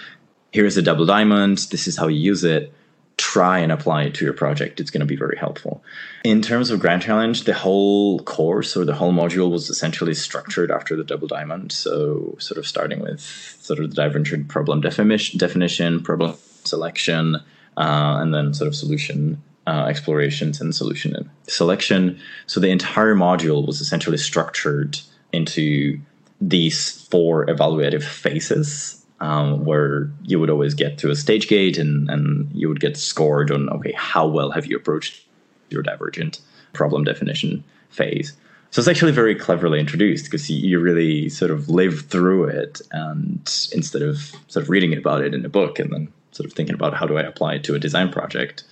Here's 0.53 0.75
the 0.75 0.83
double 0.83 1.05
diamond. 1.05 1.59
This 1.71 1.87
is 1.87 1.97
how 1.99 2.07
you 2.09 2.19
use 2.19 2.45
it. 2.45 2.73
Try 3.19 3.61
and 3.61 3.73
apply 3.73 4.05
it 4.05 4.15
to 4.17 4.25
your 4.25 4.35
project. 4.35 4.79
It's 4.79 4.91
going 4.91 5.01
to 5.01 5.07
be 5.07 5.17
very 5.17 5.37
helpful. 5.37 5.83
In 6.25 6.43
terms 6.43 6.71
of 6.71 6.81
Grand 6.81 7.03
Challenge, 7.03 7.45
the 7.45 7.55
whole 7.55 8.21
course 8.21 8.77
or 8.77 8.85
the 8.85 8.95
whole 8.95 9.13
module 9.13 9.51
was 9.51 9.71
essentially 9.71 10.15
structured 10.15 10.71
after 10.71 10.97
the 10.97 11.05
double 11.05 11.27
diamond. 11.27 11.73
So, 11.73 12.37
sort 12.39 12.59
of 12.59 12.67
starting 12.67 13.01
with 13.01 13.21
sort 13.21 13.79
of 13.79 13.91
the 13.91 13.97
divergent 13.97 14.49
problem 14.49 14.81
definition, 14.81 15.39
definition 15.39 16.03
problem 16.03 16.35
selection, 16.65 17.37
uh, 17.77 18.19
and 18.21 18.35
then 18.35 18.53
sort 18.53 18.69
of 18.69 18.75
solution 18.75 19.43
uh, 19.67 19.87
explorations 19.89 20.61
and 20.61 20.75
solution 20.75 21.31
selection. 21.49 22.19
So 22.47 22.61
the 22.61 22.71
entire 22.71 23.15
module 23.15 23.67
was 23.67 23.81
essentially 23.81 24.19
structured 24.19 24.99
into 25.33 26.01
these 26.41 27.07
four 27.11 27.47
evaluative 27.47 28.03
phases 28.03 29.05
um, 29.21 29.65
where 29.65 30.11
you 30.25 30.39
would 30.39 30.51
always 30.51 30.75
get 30.75 30.99
to 30.99 31.11
a 31.11 31.17
stage 31.17 31.49
gate 31.49 31.79
and, 31.79 32.09
and 32.11 32.51
you 32.53 32.69
would 32.69 32.81
get 32.81 32.97
scored 32.97 33.51
on 33.51 33.69
okay 33.71 33.93
how 33.93 34.27
well 34.27 34.51
have 34.51 34.67
you 34.67 34.77
approached 34.77 35.25
your 35.71 35.83
divergent 35.83 36.41
problem 36.73 37.05
definition 37.05 37.65
phase? 37.91 38.35
So 38.71 38.81
it's 38.81 38.89
actually 38.89 39.13
very 39.13 39.35
cleverly 39.35 39.81
introduced 39.81 40.27
because 40.27 40.51
you 40.51 40.79
really 40.81 41.29
sort 41.29 41.51
of 41.51 41.69
live 41.69 42.07
through 42.09 42.45
it 42.45 42.81
and 42.93 43.39
instead 43.73 44.03
of 44.03 44.19
sort 44.49 44.65
of 44.65 44.71
reading 44.71 44.97
about 44.97 45.23
it 45.23 45.35
in 45.35 45.45
a 45.45 45.49
book 45.49 45.79
and 45.79 45.93
then 45.93 46.13
sort 46.33 46.47
of 46.47 46.53
thinking 46.53 46.75
about 46.75 46.93
how 46.93 47.07
do 47.07 47.17
i 47.17 47.23
apply 47.23 47.55
it 47.55 47.65
to 47.65 47.75
a 47.75 47.79
design 47.79 48.11
project 48.11 48.65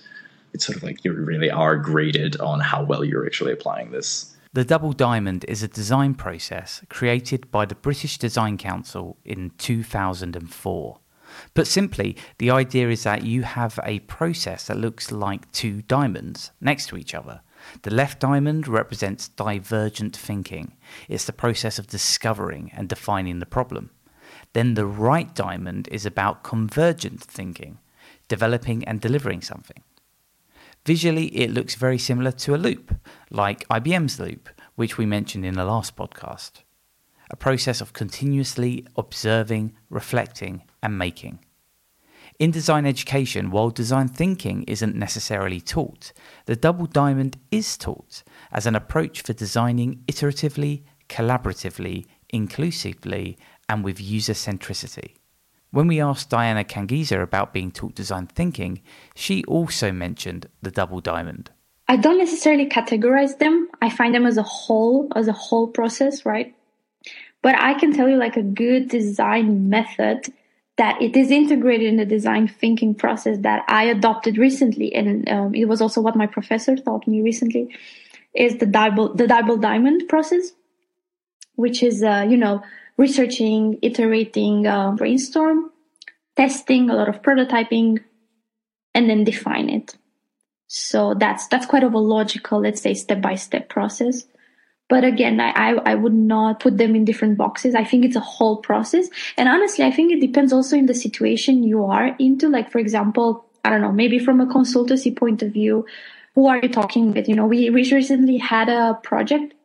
it's 0.53 0.63
sort 0.65 0.77
of 0.77 0.83
like 0.83 1.03
you 1.03 1.11
really 1.11 1.49
are 1.49 1.75
graded 1.75 2.39
on 2.39 2.59
how 2.59 2.83
well 2.83 3.03
you're 3.03 3.25
actually 3.25 3.51
applying 3.51 3.89
this 3.89 4.34
the 4.55 4.63
Double 4.63 4.93
Diamond 4.93 5.43
is 5.49 5.63
a 5.63 5.67
design 5.67 6.13
process 6.13 6.81
created 6.87 7.51
by 7.51 7.65
the 7.65 7.75
British 7.75 8.17
Design 8.17 8.57
Council 8.57 9.17
in 9.25 9.51
2004. 9.57 10.99
But 11.53 11.67
simply, 11.67 12.15
the 12.37 12.51
idea 12.51 12.87
is 12.87 13.03
that 13.03 13.25
you 13.25 13.43
have 13.43 13.77
a 13.83 13.99
process 13.99 14.67
that 14.67 14.77
looks 14.77 15.11
like 15.11 15.51
two 15.51 15.81
diamonds 15.81 16.51
next 16.61 16.87
to 16.87 16.95
each 16.95 17.13
other. 17.13 17.41
The 17.81 17.93
left 17.93 18.21
diamond 18.21 18.65
represents 18.69 19.27
divergent 19.27 20.15
thinking, 20.15 20.77
it's 21.09 21.25
the 21.25 21.33
process 21.33 21.77
of 21.77 21.87
discovering 21.87 22.71
and 22.73 22.87
defining 22.87 23.39
the 23.39 23.45
problem. 23.45 23.89
Then 24.53 24.75
the 24.75 24.85
right 24.85 25.35
diamond 25.35 25.89
is 25.91 26.05
about 26.05 26.43
convergent 26.43 27.21
thinking, 27.21 27.79
developing 28.29 28.85
and 28.85 29.01
delivering 29.01 29.41
something. 29.41 29.83
Visually, 30.85 31.35
it 31.35 31.49
looks 31.51 31.73
very 31.73 31.97
similar 31.97 32.31
to 32.31 32.53
a 32.53 32.57
loop, 32.57 32.95
like 33.31 33.67
IBM's 33.69 34.19
loop, 34.19 34.49
which 34.75 34.99
we 34.99 35.05
mentioned 35.05 35.43
in 35.43 35.55
the 35.55 35.65
last 35.65 35.95
podcast. 35.95 36.61
A 37.31 37.35
process 37.35 37.81
of 37.81 37.93
continuously 37.93 38.85
observing, 38.95 39.73
reflecting, 39.89 40.61
and 40.83 40.95
making. 40.95 41.39
In 42.37 42.51
design 42.51 42.85
education, 42.85 43.49
while 43.49 43.71
design 43.71 44.09
thinking 44.09 44.63
isn't 44.63 44.95
necessarily 44.95 45.59
taught, 45.59 46.13
the 46.45 46.55
double 46.55 46.85
diamond 46.85 47.37
is 47.49 47.77
taught 47.77 48.21
as 48.51 48.67
an 48.67 48.75
approach 48.75 49.21
for 49.21 49.33
designing 49.33 50.03
iteratively, 50.05 50.83
collaboratively, 51.09 52.05
inclusively, 52.29 53.39
and 53.67 53.83
with 53.83 53.99
user 53.99 54.33
centricity. 54.33 55.15
When 55.75 55.87
we 55.87 55.99
asked 55.99 56.29
Diana 56.29 56.63
Cangiza 56.63 57.21
about 57.21 57.51
being 57.51 57.69
taught 57.69 57.95
design 57.95 58.27
thinking, 58.27 58.81
she 59.13 59.43
also 59.43 59.91
mentioned 59.91 60.47
the 60.61 60.71
double 60.71 61.01
diamond. 61.01 61.51
I 61.89 61.97
don't 61.97 62.17
necessarily 62.17 62.65
categorize 62.65 63.39
them. 63.39 63.67
I 63.81 63.89
find 63.89 64.15
them 64.15 64.25
as 64.25 64.37
a 64.37 64.43
whole, 64.43 65.09
as 65.17 65.27
a 65.27 65.33
whole 65.33 65.67
process, 65.67 66.25
right? 66.25 66.55
But 67.41 67.55
I 67.55 67.73
can 67.73 67.91
tell 67.91 68.07
you 68.07 68.15
like 68.15 68.37
a 68.37 68.41
good 68.41 68.87
design 68.87 69.67
method 69.67 70.31
that 70.77 71.01
it 71.01 71.17
is 71.17 71.29
integrated 71.29 71.87
in 71.87 71.97
the 71.97 72.05
design 72.05 72.47
thinking 72.47 72.95
process 72.95 73.39
that 73.39 73.65
I 73.67 73.83
adopted 73.83 74.37
recently, 74.37 74.95
and 74.95 75.27
um, 75.27 75.53
it 75.53 75.65
was 75.65 75.81
also 75.81 75.99
what 75.99 76.15
my 76.15 76.25
professor 76.25 76.77
taught 76.77 77.05
me 77.05 77.21
recently, 77.21 77.75
is 78.33 78.59
the 78.59 78.65
double 78.65 79.13
the 79.13 79.27
double 79.27 79.57
diamond 79.57 80.07
process, 80.07 80.53
which 81.55 81.83
is 81.83 82.01
uh, 82.01 82.25
you 82.29 82.37
know 82.37 82.63
researching, 82.97 83.79
iterating, 83.81 84.67
uh, 84.67 84.91
brainstorm, 84.91 85.71
testing, 86.35 86.89
a 86.89 86.95
lot 86.95 87.09
of 87.09 87.21
prototyping, 87.21 87.99
and 88.93 89.09
then 89.09 89.23
define 89.23 89.69
it. 89.69 89.95
So 90.67 91.13
that's 91.13 91.47
that's 91.47 91.65
quite 91.65 91.83
of 91.83 91.93
a 91.93 91.99
logical, 91.99 92.61
let's 92.61 92.81
say, 92.81 92.93
step 92.93 93.21
by 93.21 93.35
step 93.35 93.69
process. 93.69 94.25
But 94.87 95.03
again, 95.03 95.39
I, 95.39 95.71
I 95.73 95.95
would 95.95 96.13
not 96.13 96.59
put 96.59 96.77
them 96.77 96.95
in 96.95 97.05
different 97.05 97.39
boxes. 97.39 97.73
I 97.73 97.83
think 97.83 98.05
it's 98.05 98.15
a 98.15 98.19
whole 98.19 98.57
process. 98.57 99.09
And 99.35 99.49
honestly, 99.49 99.83
I 99.83 99.89
think 99.89 100.11
it 100.11 100.21
depends 100.21 100.53
also 100.53 100.77
in 100.77 100.85
the 100.85 100.93
situation 100.93 101.63
you 101.63 101.85
are 101.85 102.15
into. 102.19 102.49
Like, 102.49 102.71
for 102.71 102.77
example, 102.77 103.45
I 103.63 103.71
don't 103.71 103.81
know, 103.81 103.91
maybe 103.91 104.19
from 104.19 104.41
a 104.41 104.45
consultancy 104.45 105.15
point 105.15 105.41
of 105.41 105.51
view, 105.51 105.87
who 106.35 106.45
are 106.45 106.59
you 106.59 106.69
talking 106.69 107.13
with? 107.13 107.27
You 107.27 107.35
know, 107.35 107.47
we 107.47 107.69
recently 107.69 108.37
had 108.37 108.69
a 108.69 108.99
project, 109.01 109.55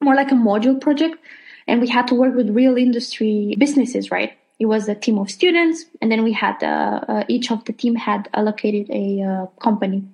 more 0.00 0.14
like 0.14 0.30
a 0.30 0.36
module 0.36 0.80
project 0.80 1.16
and 1.66 1.80
we 1.80 1.88
had 1.88 2.06
to 2.08 2.14
work 2.14 2.34
with 2.34 2.50
real 2.50 2.76
industry 2.76 3.54
businesses, 3.58 4.10
right? 4.10 4.32
It 4.58 4.66
was 4.66 4.88
a 4.88 4.94
team 4.94 5.18
of 5.18 5.30
students, 5.30 5.84
and 6.00 6.10
then 6.10 6.22
we 6.22 6.32
had 6.32 6.62
uh, 6.62 7.00
uh, 7.08 7.24
each 7.28 7.50
of 7.50 7.64
the 7.64 7.72
team 7.72 7.94
had 7.94 8.28
allocated 8.34 8.90
a 8.90 9.22
uh, 9.22 9.46
company, 9.60 10.04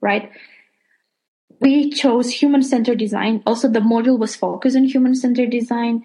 right? 0.00 0.30
We 1.60 1.90
chose 1.90 2.30
human 2.30 2.62
centered 2.62 2.98
design. 2.98 3.42
Also, 3.46 3.68
the 3.68 3.80
module 3.80 4.18
was 4.18 4.36
focused 4.36 4.76
on 4.76 4.84
human 4.84 5.14
centered 5.14 5.50
design 5.50 6.04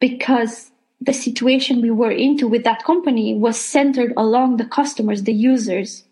because 0.00 0.70
the 1.00 1.12
situation 1.12 1.80
we 1.80 1.90
were 1.90 2.10
into 2.10 2.48
with 2.48 2.64
that 2.64 2.82
company 2.84 3.34
was 3.34 3.60
centered 3.60 4.12
along 4.16 4.56
the 4.56 4.64
customers, 4.64 5.22
the 5.22 5.32
users, 5.32 6.04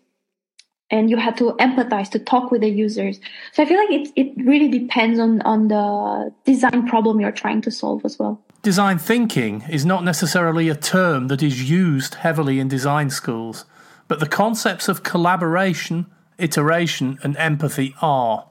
and 0.93 1.09
you 1.09 1.17
had 1.17 1.35
to 1.37 1.53
empathize 1.53 2.09
to 2.11 2.19
talk 2.19 2.51
with 2.51 2.61
the 2.61 2.69
users. 2.69 3.19
So 3.51 3.63
I 3.63 3.65
feel 3.65 3.79
like 3.79 3.91
it 3.91 4.09
it 4.15 4.45
really 4.45 4.69
depends 4.69 5.19
on 5.19 5.41
on 5.41 5.67
the 5.67 6.31
design 6.45 6.87
problem 6.87 7.19
you're 7.19 7.39
trying 7.43 7.61
to 7.61 7.71
solve 7.71 8.05
as 8.05 8.19
well. 8.19 8.39
Design 8.61 8.99
thinking 8.99 9.63
is 9.69 9.85
not 9.85 10.03
necessarily 10.03 10.69
a 10.69 10.75
term 10.75 11.27
that 11.29 11.41
is 11.41 11.69
used 11.69 12.15
heavily 12.25 12.59
in 12.59 12.67
design 12.67 13.09
schools, 13.09 13.65
but 14.07 14.19
the 14.19 14.27
concepts 14.27 14.87
of 14.87 15.03
collaboration, 15.03 16.05
iteration, 16.37 17.17
and 17.23 17.35
empathy 17.37 17.95
are. 18.01 18.45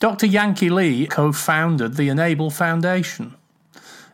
Dr. 0.00 0.26
Yanki 0.26 0.70
Lee 0.70 1.06
co 1.06 1.32
founded 1.32 1.96
the 1.96 2.08
Enable 2.08 2.50
Foundation. 2.50 3.36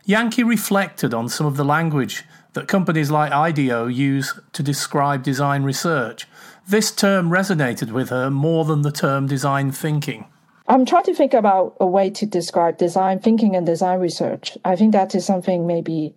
Yanki 0.07 0.43
reflected 0.45 1.13
on 1.13 1.27
some 1.27 1.47
of 1.47 1.57
the 1.57 1.65
language 1.65 2.23
that 2.53 2.67
companies 2.67 3.11
like 3.11 3.31
IDEO 3.31 3.87
use 3.87 4.39
to 4.53 4.63
describe 4.63 5.23
design 5.23 5.63
research 5.63 6.27
this 6.67 6.91
term 6.91 7.29
resonated 7.29 7.91
with 7.91 8.09
her 8.09 8.29
more 8.29 8.65
than 8.65 8.81
the 8.81 8.91
term 8.91 9.27
design 9.27 9.71
thinking. 9.71 10.25
I'm 10.67 10.85
trying 10.85 11.03
to 11.03 11.15
think 11.15 11.33
about 11.33 11.77
a 11.79 11.87
way 11.87 12.09
to 12.09 12.25
describe 12.25 12.77
design 12.77 13.19
thinking 13.19 13.55
and 13.55 13.65
design 13.65 13.99
research. 13.99 14.57
I 14.65 14.75
think 14.75 14.91
that 14.91 15.15
is 15.15 15.25
something 15.25 15.65
maybe 15.65 16.13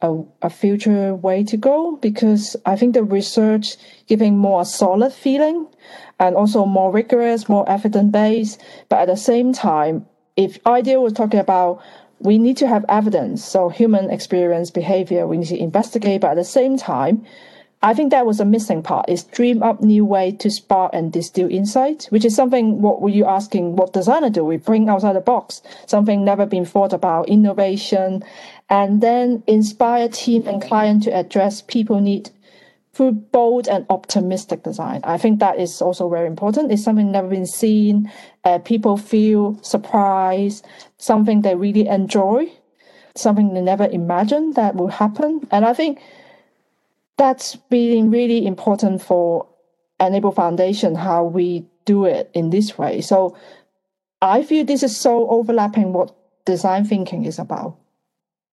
a, 0.00 0.22
a 0.40 0.48
future 0.48 1.14
way 1.14 1.44
to 1.44 1.56
go 1.58 1.96
because 1.96 2.56
I 2.64 2.76
think 2.76 2.94
the 2.94 3.04
research 3.04 3.76
giving 4.06 4.38
more 4.38 4.64
solid 4.64 5.12
feeling 5.12 5.66
and 6.18 6.34
also 6.34 6.64
more 6.64 6.90
rigorous, 6.90 7.48
more 7.48 7.68
evidence 7.68 8.10
based. 8.10 8.62
But 8.88 9.00
at 9.00 9.08
the 9.08 9.16
same 9.16 9.52
time, 9.52 10.06
if 10.36 10.58
IDEO 10.64 11.02
was 11.02 11.12
talking 11.12 11.40
about 11.40 11.82
we 12.20 12.36
need 12.36 12.58
to 12.58 12.68
have 12.68 12.84
evidence, 12.88 13.42
so 13.42 13.70
human 13.70 14.10
experience, 14.10 14.70
behavior, 14.70 15.26
we 15.26 15.38
need 15.38 15.48
to 15.48 15.58
investigate, 15.58 16.20
but 16.20 16.32
at 16.32 16.36
the 16.36 16.44
same 16.44 16.76
time, 16.76 17.24
I 17.82 17.94
think 17.94 18.10
that 18.10 18.26
was 18.26 18.40
a 18.40 18.44
missing 18.44 18.82
part 18.82 19.08
is 19.08 19.24
dream 19.24 19.62
up 19.62 19.80
new 19.80 20.04
way 20.04 20.32
to 20.32 20.50
spark 20.50 20.92
and 20.92 21.10
distill 21.10 21.50
insight, 21.50 22.06
which 22.10 22.26
is 22.26 22.36
something 22.36 22.82
what 22.82 23.00
were 23.00 23.08
you 23.08 23.24
asking 23.24 23.76
what 23.76 23.94
designer 23.94 24.28
do? 24.28 24.44
We 24.44 24.58
bring 24.58 24.90
outside 24.90 25.14
the 25.14 25.20
box, 25.20 25.62
something 25.86 26.22
never 26.22 26.44
been 26.44 26.66
thought 26.66 26.92
about, 26.92 27.30
innovation, 27.30 28.22
and 28.68 29.00
then 29.00 29.42
inspire 29.46 30.08
team 30.10 30.46
and 30.46 30.60
client 30.60 31.04
to 31.04 31.14
address 31.14 31.62
people 31.62 32.00
need 32.00 32.30
through 32.92 33.12
bold 33.12 33.66
and 33.66 33.86
optimistic 33.88 34.62
design. 34.62 35.00
I 35.04 35.16
think 35.16 35.40
that 35.40 35.58
is 35.58 35.80
also 35.80 36.10
very 36.10 36.26
important. 36.26 36.70
It's 36.70 36.84
something 36.84 37.10
never 37.10 37.28
been 37.28 37.46
seen. 37.46 38.12
Uh, 38.44 38.58
people 38.58 38.98
feel 38.98 39.58
surprised, 39.62 40.66
something 40.98 41.40
they 41.40 41.54
really 41.54 41.86
enjoy, 41.86 42.52
something 43.16 43.54
they 43.54 43.62
never 43.62 43.86
imagined 43.86 44.56
that 44.56 44.74
will 44.74 44.88
happen. 44.88 45.46
And 45.50 45.64
I 45.64 45.72
think 45.72 46.00
that's 47.20 47.56
been 47.68 48.10
really 48.10 48.46
important 48.46 49.02
for 49.02 49.46
Enable 50.00 50.32
Foundation, 50.32 50.94
how 50.94 51.22
we 51.22 51.66
do 51.84 52.06
it 52.06 52.30
in 52.32 52.48
this 52.48 52.78
way. 52.78 53.02
So 53.02 53.36
I 54.22 54.42
feel 54.42 54.64
this 54.64 54.82
is 54.82 54.96
so 54.96 55.28
overlapping 55.28 55.92
what 55.92 56.16
design 56.46 56.86
thinking 56.86 57.26
is 57.26 57.38
about, 57.38 57.76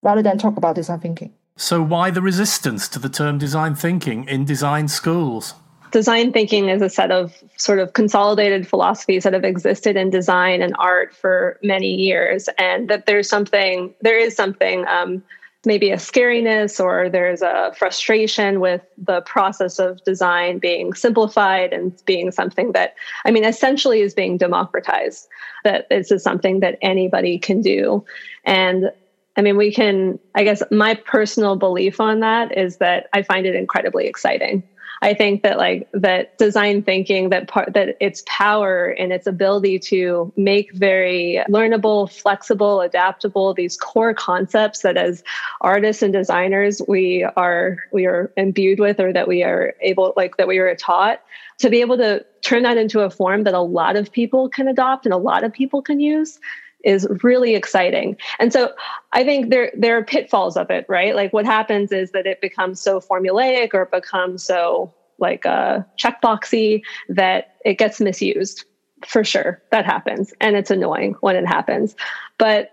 rather 0.03 0.21
than 0.21 0.37
talk 0.37 0.57
about 0.57 0.75
design 0.75 0.99
thinking. 0.99 1.31
So 1.55 1.81
why 1.81 2.11
the 2.11 2.21
resistance 2.21 2.89
to 2.89 2.99
the 2.99 3.07
term 3.07 3.37
design 3.37 3.73
thinking 3.73 4.27
in 4.27 4.43
design 4.43 4.89
schools? 4.89 5.53
design 5.91 6.33
thinking 6.33 6.67
is 6.67 6.81
a 6.81 6.89
set 6.89 7.11
of 7.11 7.33
sort 7.55 7.79
of 7.79 7.93
consolidated 7.93 8.67
philosophies 8.67 9.23
that 9.23 9.31
have 9.31 9.45
existed 9.45 9.95
in 9.95 10.09
design 10.09 10.61
and 10.61 10.75
art 10.79 11.15
for 11.15 11.57
many 11.63 11.95
years, 11.95 12.49
and 12.57 12.89
that 12.89 13.05
there's 13.05 13.29
something, 13.29 13.93
there 14.01 14.19
is 14.19 14.35
something, 14.35 14.85
um, 14.87 15.23
maybe 15.67 15.91
a 15.91 15.97
scariness 15.97 16.83
or 16.83 17.09
there's 17.09 17.43
a 17.43 17.73
frustration 17.77 18.59
with 18.59 18.81
the 18.97 19.21
process 19.21 19.77
of 19.77 20.03
design 20.03 20.57
being 20.57 20.93
simplified 20.93 21.73
and 21.73 21.93
being 22.05 22.31
something 22.31 22.71
that, 22.71 22.95
I 23.25 23.31
mean, 23.31 23.43
essentially 23.43 24.01
is 24.01 24.15
being 24.15 24.37
democratized. 24.37 25.27
That 25.63 25.89
this 25.89 26.11
is 26.11 26.23
something 26.23 26.61
that 26.61 26.79
anybody 26.81 27.37
can 27.37 27.61
do, 27.61 28.03
and 28.45 28.91
I 29.37 29.41
mean, 29.41 29.55
we 29.55 29.71
can, 29.71 30.17
I 30.33 30.43
guess 30.43 30.63
my 30.71 30.95
personal 30.95 31.55
belief 31.55 31.99
on 31.99 32.21
that 32.21 32.57
is 32.57 32.77
that 32.77 33.07
I 33.13 33.21
find 33.21 33.45
it 33.45 33.53
incredibly 33.53 34.07
exciting. 34.07 34.63
I 35.01 35.13
think 35.13 35.43
that 35.43 35.57
like 35.57 35.87
that 35.93 36.37
design 36.37 36.81
thinking 36.81 37.29
that 37.29 37.47
part 37.47 37.73
that 37.73 37.97
its 37.99 38.23
power 38.25 38.89
and 38.89 39.11
its 39.11 39.27
ability 39.27 39.79
to 39.79 40.31
make 40.35 40.73
very 40.73 41.43
learnable, 41.49 42.11
flexible, 42.11 42.81
adaptable 42.81 43.53
these 43.53 43.77
core 43.77 44.13
concepts 44.13 44.81
that 44.81 44.97
as 44.97 45.23
artists 45.61 46.01
and 46.01 46.13
designers 46.13 46.81
we 46.87 47.23
are 47.35 47.77
we 47.91 48.05
are 48.05 48.31
imbued 48.37 48.79
with 48.79 48.99
or 48.99 49.13
that 49.13 49.27
we 49.27 49.43
are 49.43 49.75
able 49.81 50.13
like 50.17 50.37
that 50.37 50.47
we 50.47 50.57
are 50.57 50.75
taught 50.75 51.21
to 51.59 51.69
be 51.69 51.81
able 51.81 51.97
to 51.97 52.25
turn 52.41 52.63
that 52.63 52.77
into 52.77 53.01
a 53.01 53.09
form 53.09 53.43
that 53.43 53.53
a 53.53 53.61
lot 53.61 53.95
of 53.95 54.11
people 54.11 54.49
can 54.49 54.67
adopt 54.67 55.05
and 55.05 55.13
a 55.13 55.17
lot 55.17 55.43
of 55.43 55.51
people 55.51 55.81
can 55.81 55.99
use 55.99 56.39
is 56.87 57.05
really 57.21 57.53
exciting. 57.53 58.15
And 58.39 58.53
so 58.53 58.71
I 59.11 59.23
think 59.25 59.49
there 59.49 59.71
there 59.77 59.97
are 59.97 60.03
pitfalls 60.03 60.55
of 60.55 60.71
it, 60.71 60.85
right? 60.87 61.13
Like 61.13 61.33
what 61.33 61.45
happens 61.45 61.91
is 61.91 62.11
that 62.11 62.25
it 62.25 62.39
becomes 62.39 62.81
so 62.81 63.01
formulaic 63.01 63.73
or 63.73 63.85
becomes 63.85 64.43
so 64.43 64.93
like 65.19 65.45
uh, 65.45 65.79
checkboxy 66.01 66.81
that 67.09 67.55
it 67.65 67.77
gets 67.77 67.99
misused. 67.99 68.63
For 69.05 69.23
sure, 69.23 69.61
that 69.69 69.85
happens, 69.85 70.33
and 70.41 70.55
it's 70.55 70.71
annoying 70.71 71.15
when 71.19 71.35
it 71.35 71.45
happens. 71.45 71.95
But 72.39 72.71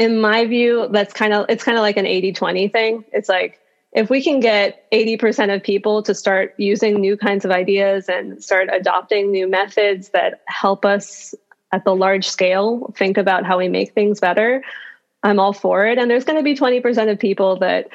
in 0.00 0.20
my 0.20 0.44
view, 0.44 0.88
that's 0.90 1.12
kind 1.12 1.32
of 1.32 1.46
it's 1.48 1.62
kind 1.62 1.78
of 1.78 1.82
like 1.82 1.96
an 1.96 2.04
80-20 2.04 2.72
thing. 2.72 3.04
It's 3.12 3.28
like 3.28 3.60
if 3.92 4.10
we 4.10 4.24
can 4.24 4.40
get 4.40 4.90
80% 4.90 5.54
of 5.54 5.62
people 5.62 6.02
to 6.02 6.14
start 6.16 6.54
using 6.56 7.00
new 7.00 7.16
kinds 7.16 7.44
of 7.44 7.52
ideas 7.52 8.08
and 8.08 8.42
start 8.42 8.70
adopting 8.72 9.30
new 9.30 9.46
methods 9.46 10.08
that 10.08 10.40
help 10.46 10.84
us 10.84 11.32
at 11.72 11.84
the 11.84 11.94
large 11.94 12.28
scale 12.28 12.92
think 12.96 13.16
about 13.16 13.44
how 13.44 13.58
we 13.58 13.68
make 13.68 13.92
things 13.92 14.20
better, 14.20 14.62
I'm 15.22 15.38
all 15.38 15.52
for 15.52 15.86
it. 15.86 15.98
And 15.98 16.10
there's 16.10 16.24
going 16.24 16.38
to 16.38 16.42
be 16.42 16.54
20% 16.54 17.10
of 17.10 17.18
people 17.18 17.58
that 17.60 17.88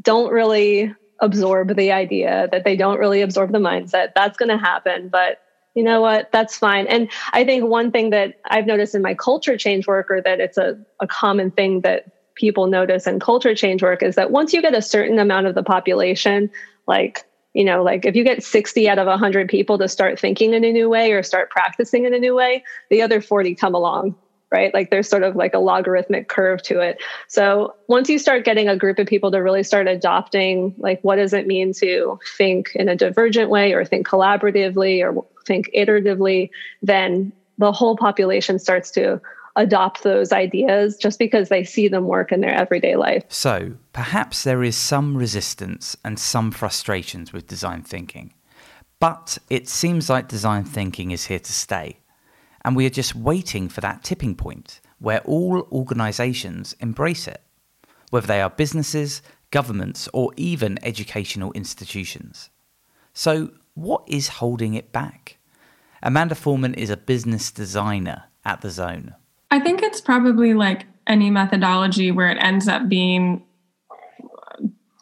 don't 0.00 0.32
really 0.32 0.94
absorb 1.20 1.76
the 1.76 1.92
idea, 1.92 2.48
that 2.52 2.64
they 2.64 2.76
don't 2.76 2.98
really 2.98 3.20
absorb 3.20 3.52
the 3.52 3.58
mindset. 3.58 4.12
That's 4.14 4.36
going 4.36 4.50
to 4.50 4.58
happen. 4.58 5.08
But 5.08 5.40
you 5.74 5.82
know 5.82 6.00
what? 6.00 6.30
That's 6.32 6.56
fine. 6.56 6.86
And 6.86 7.10
I 7.32 7.44
think 7.44 7.64
one 7.64 7.90
thing 7.90 8.10
that 8.10 8.40
I've 8.46 8.66
noticed 8.66 8.94
in 8.94 9.02
my 9.02 9.14
culture 9.14 9.56
change 9.56 9.86
work, 9.86 10.10
or 10.10 10.20
that 10.22 10.40
it's 10.40 10.58
a, 10.58 10.78
a 11.00 11.06
common 11.06 11.50
thing 11.50 11.82
that 11.82 12.34
people 12.34 12.68
notice 12.68 13.06
in 13.06 13.20
culture 13.20 13.54
change 13.54 13.82
work, 13.82 14.02
is 14.02 14.14
that 14.14 14.30
once 14.30 14.52
you 14.52 14.62
get 14.62 14.74
a 14.74 14.82
certain 14.82 15.18
amount 15.18 15.46
of 15.46 15.54
the 15.54 15.62
population, 15.62 16.50
like 16.86 17.24
you 17.54 17.64
know 17.64 17.82
like 17.82 18.04
if 18.04 18.14
you 18.14 18.24
get 18.24 18.42
60 18.42 18.88
out 18.88 18.98
of 18.98 19.06
100 19.06 19.48
people 19.48 19.78
to 19.78 19.88
start 19.88 20.18
thinking 20.18 20.54
in 20.54 20.64
a 20.64 20.72
new 20.72 20.88
way 20.88 21.12
or 21.12 21.22
start 21.22 21.50
practicing 21.50 22.04
in 22.04 22.14
a 22.14 22.18
new 22.18 22.34
way 22.34 22.62
the 22.90 23.02
other 23.02 23.20
40 23.20 23.54
come 23.54 23.74
along 23.74 24.14
right? 24.50 24.72
Like 24.72 24.90
there's 24.90 25.08
sort 25.08 25.22
of 25.22 25.36
like 25.36 25.54
a 25.54 25.58
logarithmic 25.58 26.28
curve 26.28 26.62
to 26.62 26.80
it. 26.80 26.98
So 27.28 27.74
once 27.86 28.08
you 28.08 28.18
start 28.18 28.44
getting 28.44 28.68
a 28.68 28.76
group 28.76 28.98
of 28.98 29.06
people 29.06 29.30
to 29.30 29.38
really 29.38 29.62
start 29.62 29.86
adopting 29.86 30.74
like 30.78 31.00
what 31.02 31.16
does 31.16 31.32
it 31.32 31.46
mean 31.46 31.72
to 31.74 32.18
think 32.36 32.74
in 32.74 32.88
a 32.88 32.96
divergent 32.96 33.50
way 33.50 33.72
or 33.72 33.84
think 33.84 34.06
collaboratively 34.06 35.02
or 35.02 35.24
think 35.46 35.70
iteratively 35.74 36.50
then 36.82 37.32
the 37.58 37.72
whole 37.72 37.96
population 37.96 38.58
starts 38.58 38.90
to 38.92 39.20
adopt 39.58 40.04
those 40.04 40.32
ideas 40.32 40.96
just 40.96 41.18
because 41.18 41.48
they 41.48 41.64
see 41.64 41.88
them 41.88 42.06
work 42.06 42.32
in 42.32 42.40
their 42.40 42.54
everyday 42.54 42.96
life. 42.96 43.24
So, 43.28 43.74
perhaps 43.92 44.44
there 44.44 44.62
is 44.62 44.76
some 44.76 45.16
resistance 45.16 45.96
and 46.04 46.18
some 46.18 46.52
frustrations 46.52 47.32
with 47.32 47.48
design 47.48 47.82
thinking. 47.82 48.32
But 49.00 49.38
it 49.50 49.68
seems 49.68 50.08
like 50.08 50.28
design 50.28 50.64
thinking 50.64 51.10
is 51.10 51.26
here 51.26 51.40
to 51.40 51.52
stay. 51.52 51.98
And 52.64 52.76
we 52.76 52.86
are 52.86 52.90
just 52.90 53.14
waiting 53.14 53.68
for 53.68 53.80
that 53.80 54.02
tipping 54.02 54.34
point 54.34 54.80
where 54.98 55.20
all 55.20 55.68
organizations 55.70 56.74
embrace 56.80 57.28
it, 57.28 57.42
whether 58.10 58.26
they 58.26 58.40
are 58.40 58.50
businesses, 58.50 59.22
governments, 59.50 60.08
or 60.12 60.32
even 60.36 60.78
educational 60.82 61.52
institutions. 61.52 62.50
So, 63.12 63.50
what 63.74 64.02
is 64.06 64.28
holding 64.28 64.74
it 64.74 64.92
back? 64.92 65.38
Amanda 66.02 66.34
Foreman 66.34 66.74
is 66.74 66.90
a 66.90 66.96
business 66.96 67.50
designer 67.50 68.24
at 68.44 68.60
The 68.60 68.70
Zone. 68.70 69.14
I 69.50 69.60
think 69.60 69.82
it's 69.82 70.00
probably 70.00 70.54
like 70.54 70.86
any 71.06 71.30
methodology 71.30 72.10
where 72.10 72.30
it 72.30 72.38
ends 72.40 72.68
up 72.68 72.88
being 72.88 73.44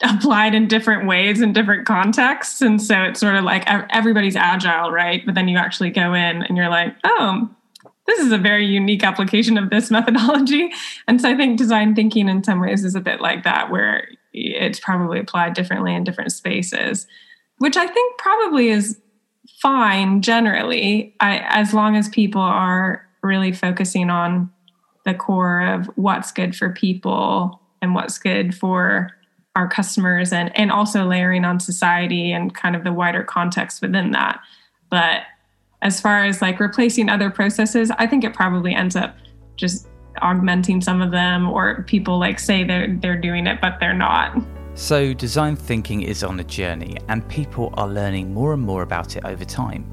applied 0.03 0.55
in 0.55 0.69
different 0.69 1.07
ways 1.07 1.41
in 1.41 1.53
different 1.53 1.87
contexts. 1.87 2.61
And 2.61 2.81
so 2.81 3.03
it's 3.03 3.21
sort 3.21 3.35
of 3.35 3.45
like 3.45 3.65
everybody's 3.67 4.37
agile, 4.37 4.91
right? 4.91 5.25
But 5.25 5.35
then 5.35 5.49
you 5.49 5.57
actually 5.57 5.91
go 5.91 6.15
in 6.15 6.43
and 6.43 6.57
you're 6.57 6.69
like, 6.69 6.95
oh, 7.05 7.49
this 8.07 8.21
is 8.21 8.31
a 8.31 8.39
very 8.39 8.67
unique 8.67 9.03
application 9.03 9.59
of 9.59 9.71
this 9.71 9.91
methodology. 9.91 10.71
And 11.09 11.21
so 11.21 11.31
I 11.31 11.37
think 11.37 11.59
design 11.59 11.95
thinking 11.95 12.29
in 12.29 12.45
some 12.45 12.61
ways 12.61 12.85
is 12.85 12.95
a 12.95 13.01
bit 13.01 13.21
like 13.21 13.45
that, 13.45 13.71
where 13.71 14.09
it's 14.33 14.79
probably 14.79 15.19
applied 15.19 15.55
differently 15.55 15.95
in 15.95 16.05
different 16.05 16.33
spaces, 16.33 17.07
which 17.59 17.77
I 17.77 17.87
think 17.87 18.19
probably 18.19 18.69
is 18.69 19.01
fine 19.63 20.21
generally, 20.21 21.15
I, 21.21 21.39
as 21.49 21.73
long 21.73 21.97
as 21.97 22.09
people 22.11 22.43
are 22.43 23.06
really 23.27 23.53
focusing 23.53 24.11
on 24.11 24.51
the 25.05 25.15
core 25.15 25.61
of 25.61 25.87
what's 25.97 26.33
good 26.33 26.57
for 26.57 26.71
people 26.71 27.61
and 27.83 27.95
what's 27.95 28.19
good 28.19 28.55
for 28.55 29.11
our 29.55 29.69
customers 29.69 30.33
and 30.33 30.57
and 30.59 30.71
also 30.71 31.05
layering 31.05 31.45
on 31.45 31.61
society 31.61 32.33
and 32.33 32.55
kind 32.55 32.77
of 32.77 32.85
the 32.85 32.93
wider 32.93 33.23
context 33.23 33.83
within 33.83 34.13
that. 34.13 34.41
But 34.91 35.23
as 35.83 36.01
far 36.01 36.25
as 36.25 36.41
like 36.41 36.59
replacing 36.59 37.11
other 37.11 37.29
processes 37.29 37.91
i 37.99 38.07
think 38.07 38.25
it 38.25 38.33
probably 38.33 38.75
ends 38.75 38.97
up 38.97 39.15
just 39.57 39.87
augmenting 40.23 40.81
some 40.81 41.03
of 41.03 41.11
them 41.11 41.49
or 41.49 41.83
people 41.85 42.19
like 42.19 42.39
say 42.39 42.65
they're 42.65 42.95
they're 43.01 43.21
doing 43.21 43.47
it 43.47 43.61
but 43.61 43.79
they're 43.81 43.95
not. 43.95 44.37
So 44.75 45.15
design 45.15 45.57
thinking 45.57 46.03
is 46.03 46.23
on 46.23 46.39
a 46.41 46.45
journey 46.45 46.97
and 47.09 47.27
people 47.29 47.73
are 47.75 47.89
learning 47.89 48.35
more 48.35 48.53
and 48.53 48.63
more 48.63 48.83
about 48.83 49.17
it 49.17 49.25
over 49.25 49.45
time 49.45 49.91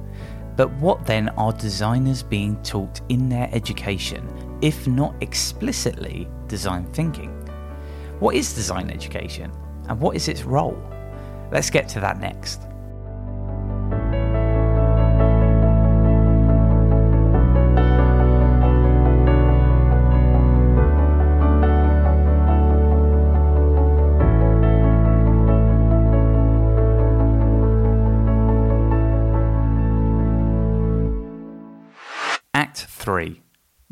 but 0.55 0.71
what 0.73 1.05
then 1.05 1.29
are 1.29 1.51
designers 1.53 2.21
being 2.21 2.61
taught 2.63 3.01
in 3.09 3.29
their 3.29 3.49
education, 3.51 4.27
if 4.61 4.87
not 4.87 5.15
explicitly 5.21 6.27
design 6.47 6.85
thinking? 6.93 7.31
What 8.19 8.35
is 8.35 8.53
design 8.53 8.91
education 8.91 9.51
and 9.89 9.99
what 9.99 10.15
is 10.15 10.27
its 10.27 10.43
role? 10.43 10.81
Let's 11.51 11.69
get 11.69 11.87
to 11.89 11.99
that 11.99 12.19
next. 12.19 12.61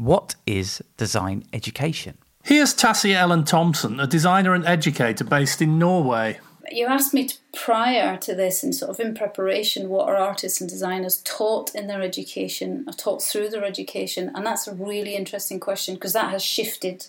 What 0.02 0.34
is 0.48 0.82
design 0.98 1.44
education? 1.54 2.18
Here's 2.44 2.74
Tassie 2.74 3.14
Ellen 3.14 3.44
Thompson, 3.44 4.00
a 4.00 4.08
designer 4.08 4.56
and 4.56 4.66
educator 4.66 5.24
based 5.24 5.62
in 5.62 5.78
Norway. 5.78 6.40
You 6.72 6.88
asked 6.88 7.14
me 7.14 7.28
to, 7.28 7.38
prior 7.54 8.18
to 8.18 8.34
this, 8.34 8.64
and 8.64 8.74
sort 8.74 8.90
of 8.90 9.00
in 9.00 9.14
preparation, 9.14 9.90
what 9.90 10.10
are 10.10 10.16
artists 10.16 10.60
and 10.60 10.68
designers 10.68 11.22
taught 11.24 11.76
in 11.76 11.86
their 11.86 12.02
education, 12.02 12.84
or 12.88 12.94
taught 12.94 13.22
through 13.22 13.50
their 13.50 13.64
education? 13.64 14.32
And 14.34 14.44
that's 14.44 14.68
a 14.68 14.74
really 14.74 15.14
interesting 15.14 15.60
question 15.60 15.94
because 15.94 16.14
that 16.14 16.32
has 16.32 16.44
shifted. 16.44 17.06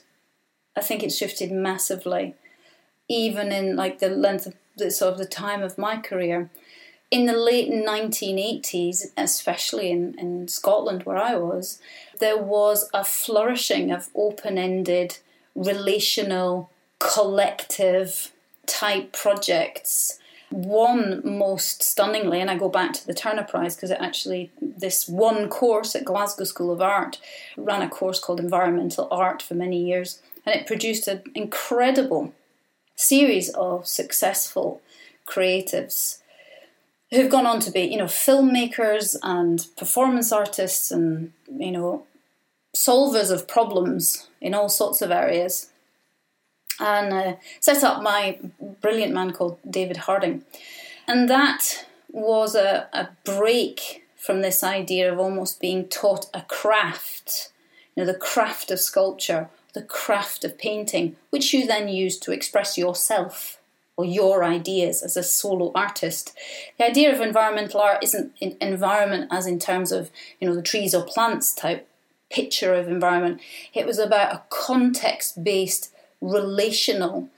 I 0.77 0.83
think 0.83 1.03
it's 1.03 1.17
shifted 1.17 1.51
massively, 1.51 2.35
even 3.09 3.53
in 3.53 3.75
like 3.75 4.01
the 4.01 4.11
length 4.11 4.45
of 4.45 4.55
the 4.77 4.91
sort 4.91 5.15
of 5.15 5.19
the 5.19 5.25
time 5.25 5.63
of 5.63 5.79
my 5.79 5.97
career 5.97 6.51
in 7.13 7.27
the 7.27 7.37
late 7.37 7.71
1980s, 7.71 9.09
especially 9.19 9.91
in, 9.91 10.19
in 10.19 10.49
Scotland 10.49 11.03
where 11.03 11.19
I 11.19 11.37
was, 11.37 11.79
there 12.21 12.39
was 12.39 12.89
a 12.95 13.05
flourishing 13.05 13.93
of 13.93 14.09
open 14.15 14.57
ended, 14.57 15.19
relational, 15.55 16.71
collective 16.99 18.33
type 18.65 19.13
projects. 19.13 20.19
One 20.49 21.21
most 21.23 21.83
stunningly, 21.83 22.41
and 22.41 22.51
I 22.51 22.57
go 22.57 22.71
back 22.71 22.95
to 22.95 23.07
the 23.07 23.13
Turner 23.13 23.45
Prize 23.45 23.77
because 23.77 23.91
it 23.91 23.99
actually, 24.01 24.51
this 24.63 25.07
one 25.07 25.51
course 25.51 25.95
at 25.95 26.07
Glasgow 26.07 26.45
School 26.45 26.73
of 26.73 26.81
Art 26.81 27.21
ran 27.59 27.83
a 27.83 27.91
course 27.91 28.21
called 28.21 28.41
Environmental 28.41 29.07
Art 29.11 29.43
for 29.43 29.53
many 29.53 29.85
years, 29.85 30.23
and 30.47 30.55
it 30.55 30.67
produced 30.67 31.07
an 31.09 31.23
incredible 31.35 32.33
series 32.97 33.51
of 33.51 33.87
successful 33.87 34.81
creatives 35.27 36.22
who've 37.13 37.31
gone 37.31 37.47
on 37.47 37.61
to 37.61 37.71
be, 37.71 37.83
you 37.83 37.99
know, 37.99 38.07
filmmakers 38.07 39.17
and 39.23 39.67
performance 39.77 40.33
artists 40.33 40.91
and, 40.91 41.33
you 41.55 41.71
know, 41.71 42.07
solvers 42.75 43.31
of 43.31 43.47
problems 43.47 44.29
in 44.41 44.55
all 44.55 44.69
sorts 44.69 45.03
of 45.03 45.11
areas. 45.11 45.71
And 46.81 47.13
uh, 47.13 47.37
set 47.61 47.85
up 47.85 48.03
my 48.03 48.39
brilliant 48.81 49.13
man 49.13 49.33
called 49.33 49.59
David 49.69 49.99
Harding. 49.99 50.45
And 51.07 51.29
that 51.29 51.87
was 52.11 52.55
a, 52.55 52.89
a 52.93 53.09
break 53.25 54.05
from 54.17 54.41
this 54.41 54.65
idea 54.65 55.13
of 55.13 55.19
almost 55.19 55.61
being 55.61 55.89
taught 55.89 56.27
a 56.33 56.43
craft, 56.43 57.51
you 57.95 58.03
know, 58.03 58.11
the 58.11 58.19
craft 58.19 58.71
of 58.71 58.81
sculpture, 58.81 59.51
the 59.75 59.83
craft 59.83 60.45
of 60.45 60.57
painting, 60.57 61.17
which 61.31 61.53
you 61.53 61.67
then 61.67 61.89
use 61.89 62.19
to 62.21 62.33
express 62.33 62.79
yourself 62.79 63.59
or 63.97 64.05
your 64.05 64.43
ideas 64.43 65.03
as 65.03 65.17
a 65.17 65.23
solo 65.23 65.71
artist. 65.75 66.37
The 66.79 66.87
idea 66.87 67.15
of 67.15 67.21
environmental 67.21 67.81
art 67.81 68.03
isn't 68.03 68.33
environment 68.41 69.29
as 69.31 69.47
in 69.47 69.59
terms 69.59 69.93
of, 69.93 70.11
you 70.41 70.49
know, 70.49 70.55
the 70.55 70.63
trees 70.63 70.95
or 70.95 71.03
plants 71.03 71.55
type 71.55 71.89
picture 72.31 72.75
of 72.75 72.89
environment. 72.89 73.41
It 73.75 73.87
was 73.87 73.99
about 73.99 74.35
a 74.35 74.43
context 74.49 75.45
based, 75.45 75.93
relational 76.21 77.29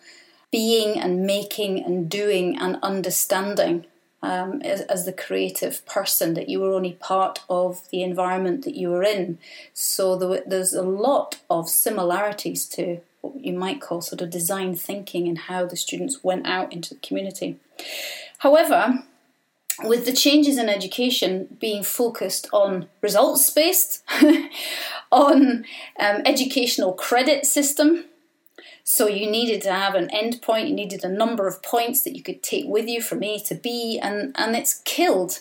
being 0.53 0.99
and 0.99 1.27
making 1.27 1.85
and 1.85 2.09
doing 2.09 2.57
and 2.57 2.79
understanding 2.83 3.87
um, 4.23 4.62
as, 4.62 4.81
as, 4.83 5.05
the 5.05 5.12
creative 5.12 5.85
person, 5.85 6.33
that 6.33 6.49
you 6.49 6.61
were 6.61 6.73
only 6.73 6.93
part 6.95 7.40
of 7.51 7.83
the 7.90 8.03
environment 8.03 8.64
that 8.64 8.75
you 8.75 8.88
were 8.88 9.03
in. 9.03 9.38
So 9.75 10.17
there, 10.17 10.43
there's 10.47 10.73
a 10.73 10.83
lot 10.83 11.40
of 11.51 11.69
similarities 11.69 12.64
to 12.71 13.01
what 13.33 13.45
you 13.45 13.53
might 13.53 13.81
call 13.81 14.01
sort 14.01 14.21
of 14.21 14.31
design 14.31 14.75
thinking 14.75 15.29
and 15.29 15.39
how 15.39 15.67
the 15.67 15.77
students 15.77 16.23
went 16.23 16.47
out 16.47 16.73
into 16.73 16.95
the 16.95 17.01
community. 17.01 17.57
However, 18.39 19.05
with 19.83 20.07
the 20.07 20.13
changes 20.13 20.59
in 20.59 20.69
education 20.69 21.57
being 21.61 21.83
focused 21.83 22.49
on 22.53 22.89
results 23.01 23.51
based, 23.51 24.05
on 25.13 25.65
um, 25.99 26.23
educational 26.25 26.93
credit 26.93 27.45
system, 27.47 28.05
so 28.85 29.09
you 29.09 29.31
needed 29.31 29.63
to 29.63 29.73
have 29.73 29.95
an 29.95 30.11
end 30.11 30.43
point, 30.43 30.69
you 30.69 30.75
needed 30.75 31.05
a 31.05 31.09
number 31.09 31.49
of 31.49 31.63
points 31.63 32.03
that 32.03 32.15
you 32.15 32.23
could 32.23 32.43
take 32.43 32.67
with 32.67 32.87
you 32.87 33.01
from 33.01 33.23
A 33.23 33.39
to 33.41 33.55
B, 33.55 33.99
and, 34.01 34.35
and 34.39 34.55
it's 34.55 34.83
killed 34.85 35.41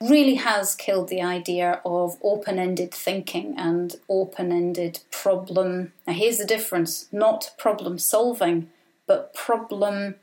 really 0.00 0.34
has 0.34 0.74
killed 0.74 1.08
the 1.08 1.22
idea 1.22 1.80
of 1.84 2.18
open 2.22 2.58
ended 2.58 2.92
thinking 2.92 3.54
and 3.56 3.96
open 4.08 4.52
ended 4.52 5.00
problem. 5.10 5.92
Now, 6.06 6.12
here's 6.12 6.38
the 6.38 6.44
difference 6.44 7.08
not 7.12 7.52
problem 7.58 7.98
solving, 7.98 8.70
but 9.06 9.34
problem 9.34 10.16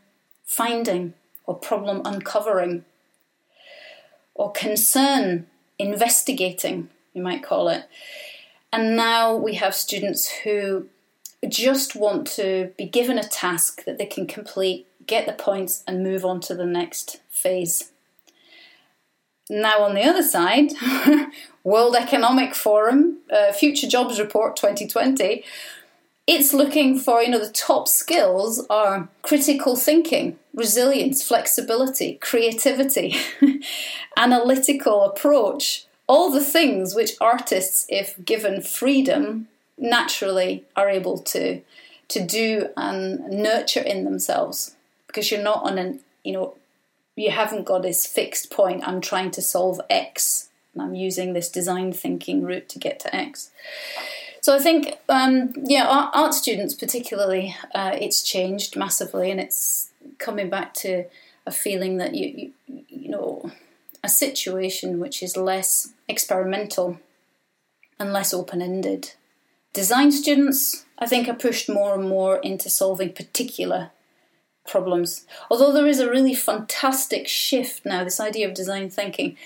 finding 0.43 1.13
or 1.45 1.55
problem 1.55 2.01
uncovering 2.05 2.85
or 4.35 4.51
concern 4.51 5.47
investigating, 5.77 6.89
you 7.13 7.21
might 7.21 7.43
call 7.43 7.69
it. 7.69 7.85
And 8.71 8.95
now 8.95 9.35
we 9.35 9.55
have 9.55 9.75
students 9.75 10.29
who 10.29 10.87
just 11.47 11.95
want 11.95 12.27
to 12.27 12.71
be 12.77 12.85
given 12.85 13.17
a 13.17 13.23
task 13.23 13.83
that 13.85 13.97
they 13.97 14.05
can 14.05 14.27
complete, 14.27 14.87
get 15.05 15.25
the 15.25 15.33
points, 15.33 15.83
and 15.87 16.03
move 16.03 16.23
on 16.23 16.39
to 16.41 16.55
the 16.55 16.65
next 16.65 17.19
phase. 17.29 17.90
Now, 19.51 19.83
on 19.83 19.95
the 19.95 20.03
other 20.03 20.23
side, 20.23 20.71
World 21.65 21.97
Economic 21.97 22.55
Forum 22.55 23.17
uh, 23.29 23.51
Future 23.51 23.85
Jobs 23.85 24.17
Report 24.17 24.55
2020, 24.55 25.43
it's 26.25 26.53
looking 26.53 26.97
for, 26.97 27.21
you 27.21 27.29
know, 27.29 27.45
the 27.45 27.51
top 27.51 27.89
skills 27.89 28.65
are 28.69 29.09
critical 29.23 29.75
thinking, 29.75 30.39
resilience, 30.53 31.21
flexibility, 31.21 32.13
creativity, 32.21 33.13
analytical 34.17 35.03
approach, 35.03 35.85
all 36.07 36.31
the 36.31 36.43
things 36.43 36.95
which 36.95 37.17
artists, 37.19 37.85
if 37.89 38.23
given 38.23 38.61
freedom, 38.61 39.49
naturally 39.77 40.63
are 40.77 40.89
able 40.89 41.17
to 41.17 41.59
to 42.07 42.25
do 42.25 42.67
and 42.77 43.19
nurture 43.29 43.81
in 43.81 44.05
themselves. 44.05 44.75
Because 45.07 45.29
you're 45.29 45.43
not 45.43 45.63
on 45.63 45.77
an 45.77 45.99
you 46.23 46.31
know 46.31 46.53
you 47.21 47.31
haven't 47.31 47.65
got 47.65 47.83
this 47.83 48.05
fixed 48.05 48.49
point. 48.49 48.87
I'm 48.87 49.01
trying 49.01 49.31
to 49.31 49.41
solve 49.41 49.79
X, 49.89 50.49
and 50.73 50.81
I'm 50.81 50.95
using 50.95 51.33
this 51.33 51.49
design 51.49 51.93
thinking 51.93 52.43
route 52.43 52.67
to 52.69 52.79
get 52.79 52.99
to 53.01 53.15
X. 53.15 53.51
So 54.41 54.55
I 54.55 54.59
think, 54.59 54.97
um, 55.07 55.53
yeah, 55.55 55.85
art, 55.87 56.09
art, 56.15 56.33
students 56.33 56.73
particularly, 56.73 57.55
uh, 57.75 57.95
it's 57.99 58.23
changed 58.23 58.75
massively, 58.75 59.29
and 59.29 59.39
it's 59.39 59.91
coming 60.17 60.49
back 60.49 60.73
to 60.75 61.05
a 61.45 61.51
feeling 61.51 61.97
that 61.97 62.15
you, 62.15 62.51
you, 62.67 62.83
you 62.89 63.09
know, 63.09 63.51
a 64.03 64.09
situation 64.09 64.99
which 64.99 65.21
is 65.21 65.37
less 65.37 65.93
experimental 66.07 66.99
and 67.99 68.11
less 68.11 68.33
open 68.33 68.63
ended. 68.63 69.13
Design 69.73 70.11
students, 70.11 70.85
I 70.97 71.05
think, 71.05 71.27
are 71.27 71.35
pushed 71.35 71.69
more 71.69 71.93
and 71.93 72.09
more 72.09 72.37
into 72.37 72.69
solving 72.69 73.13
particular 73.13 73.91
problems. 74.67 75.25
Although 75.49 75.73
there 75.73 75.87
is 75.87 75.99
a 75.99 76.09
really 76.09 76.33
fantastic 76.33 77.27
shift 77.27 77.85
now, 77.85 78.03
this 78.03 78.19
idea 78.19 78.47
of 78.47 78.53
design 78.53 78.89
thinking, 78.89 79.37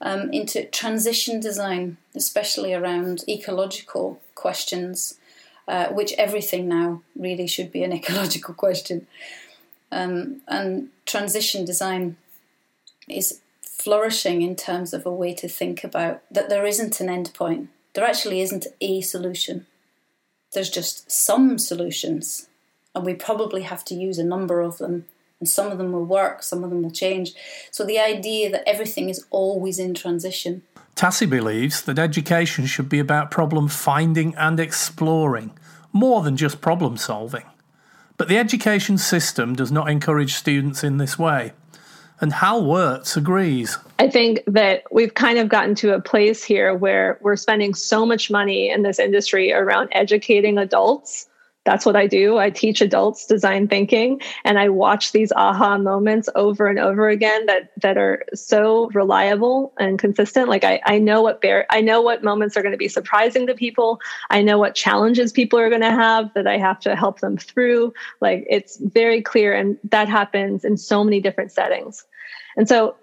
um, 0.00 0.32
into 0.32 0.64
transition 0.66 1.40
design, 1.40 1.96
especially 2.14 2.74
around 2.74 3.24
ecological 3.28 4.20
questions, 4.34 5.18
uh, 5.68 5.88
which 5.88 6.12
everything 6.14 6.68
now 6.68 7.02
really 7.16 7.46
should 7.46 7.70
be 7.70 7.84
an 7.84 7.92
ecological 8.00 8.54
question. 8.54 9.06
Um, 9.92 10.40
and 10.48 10.88
transition 11.06 11.64
design 11.64 12.16
is 13.08 13.40
flourishing 13.62 14.42
in 14.42 14.56
terms 14.56 14.92
of 14.92 15.06
a 15.06 15.12
way 15.12 15.34
to 15.34 15.48
think 15.48 15.84
about 15.84 16.22
that 16.30 16.48
there 16.48 16.66
isn't 16.66 17.00
an 17.00 17.08
end 17.08 17.32
point. 17.34 17.68
There 17.94 18.04
actually 18.04 18.40
isn't 18.40 18.66
a 18.80 19.00
solution. 19.02 19.66
There's 20.52 20.70
just 20.70 21.10
some 21.10 21.58
solutions 21.58 22.48
and 22.94 23.04
we 23.06 23.14
probably 23.14 23.62
have 23.62 23.84
to 23.86 23.94
use 23.94 24.18
a 24.18 24.24
number 24.24 24.60
of 24.60 24.78
them. 24.78 25.06
And 25.40 25.48
some 25.48 25.72
of 25.72 25.78
them 25.78 25.90
will 25.90 26.04
work, 26.04 26.42
some 26.42 26.62
of 26.62 26.70
them 26.70 26.82
will 26.82 26.92
change. 26.92 27.34
So 27.72 27.84
the 27.84 27.98
idea 27.98 28.48
that 28.50 28.68
everything 28.68 29.08
is 29.08 29.26
always 29.30 29.78
in 29.80 29.92
transition. 29.92 30.62
Tassie 30.94 31.28
believes 31.28 31.82
that 31.82 31.98
education 31.98 32.66
should 32.66 32.88
be 32.88 33.00
about 33.00 33.32
problem 33.32 33.66
finding 33.66 34.36
and 34.36 34.60
exploring, 34.60 35.50
more 35.92 36.22
than 36.22 36.36
just 36.36 36.60
problem 36.60 36.96
solving. 36.96 37.44
But 38.16 38.28
the 38.28 38.38
education 38.38 38.98
system 38.98 39.56
does 39.56 39.72
not 39.72 39.90
encourage 39.90 40.34
students 40.34 40.84
in 40.84 40.98
this 40.98 41.18
way. 41.18 41.52
And 42.20 42.32
Hal 42.34 42.64
Wirtz 42.64 43.16
agrees. 43.16 43.78
I 43.98 44.08
think 44.08 44.44
that 44.46 44.84
we've 44.92 45.14
kind 45.14 45.38
of 45.38 45.48
gotten 45.48 45.74
to 45.76 45.94
a 45.94 46.00
place 46.00 46.44
here 46.44 46.72
where 46.72 47.18
we're 47.20 47.34
spending 47.34 47.74
so 47.74 48.06
much 48.06 48.30
money 48.30 48.70
in 48.70 48.82
this 48.82 49.00
industry 49.00 49.52
around 49.52 49.88
educating 49.90 50.56
adults 50.56 51.26
that's 51.64 51.86
what 51.86 51.94
I 51.94 52.06
do. 52.08 52.38
I 52.38 52.50
teach 52.50 52.80
adults 52.80 53.26
design 53.26 53.68
thinking 53.68 54.20
and 54.44 54.58
I 54.58 54.68
watch 54.68 55.12
these 55.12 55.30
aha 55.32 55.78
moments 55.78 56.28
over 56.34 56.66
and 56.66 56.78
over 56.78 57.08
again 57.08 57.46
that 57.46 57.70
that 57.80 57.96
are 57.96 58.24
so 58.34 58.88
reliable 58.90 59.72
and 59.78 59.98
consistent. 59.98 60.48
Like 60.48 60.64
I, 60.64 60.80
I 60.84 60.98
know 60.98 61.22
what 61.22 61.40
bear 61.40 61.66
I 61.70 61.80
know 61.80 62.02
what 62.02 62.24
moments 62.24 62.56
are 62.56 62.62
going 62.62 62.72
to 62.72 62.78
be 62.78 62.88
surprising 62.88 63.46
to 63.46 63.54
people. 63.54 64.00
I 64.30 64.42
know 64.42 64.58
what 64.58 64.74
challenges 64.74 65.30
people 65.30 65.58
are 65.58 65.68
going 65.68 65.82
to 65.82 65.90
have 65.90 66.34
that 66.34 66.48
I 66.48 66.58
have 66.58 66.80
to 66.80 66.96
help 66.96 67.20
them 67.20 67.36
through. 67.36 67.92
Like 68.20 68.44
it's 68.50 68.78
very 68.78 69.22
clear 69.22 69.54
and 69.54 69.78
that 69.90 70.08
happens 70.08 70.64
in 70.64 70.76
so 70.76 71.04
many 71.04 71.20
different 71.20 71.52
settings. 71.52 72.04
And 72.56 72.68
so 72.68 72.96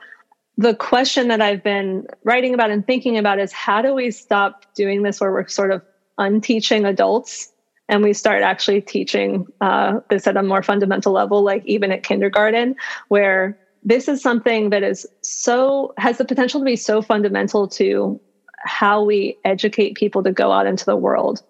the 0.57 0.75
question 0.75 1.29
that 1.29 1.41
I've 1.41 1.63
been 1.63 2.05
writing 2.25 2.53
about 2.53 2.71
and 2.71 2.85
thinking 2.85 3.17
about 3.17 3.39
is 3.39 3.53
how 3.53 3.81
do 3.81 3.93
we 3.93 4.11
stop 4.11 4.65
doing 4.73 5.03
this 5.03 5.21
where 5.21 5.31
we're 5.31 5.47
sort 5.47 5.71
of 5.71 5.81
unteaching 6.17 6.83
adults 6.83 7.53
and 7.89 8.03
we 8.03 8.13
start 8.13 8.43
actually 8.43 8.81
teaching 8.81 9.45
uh, 9.61 9.99
this 10.09 10.27
at 10.27 10.37
a 10.37 10.43
more 10.43 10.63
fundamental 10.63 11.11
level, 11.11 11.43
like 11.43 11.65
even 11.65 11.91
at 11.91 12.03
kindergarten, 12.03 12.75
where 13.09 13.57
this 13.83 14.07
is 14.07 14.21
something 14.21 14.69
that 14.69 14.83
is 14.83 15.05
so 15.21 15.93
has 15.97 16.17
the 16.17 16.25
potential 16.25 16.61
to 16.61 16.65
be 16.65 16.75
so 16.75 17.01
fundamental 17.01 17.67
to 17.67 18.19
how 18.63 19.03
we 19.03 19.37
educate 19.43 19.95
people 19.95 20.23
to 20.23 20.31
go 20.31 20.51
out 20.51 20.67
into 20.67 20.85
the 20.85 20.95
world 20.95 21.43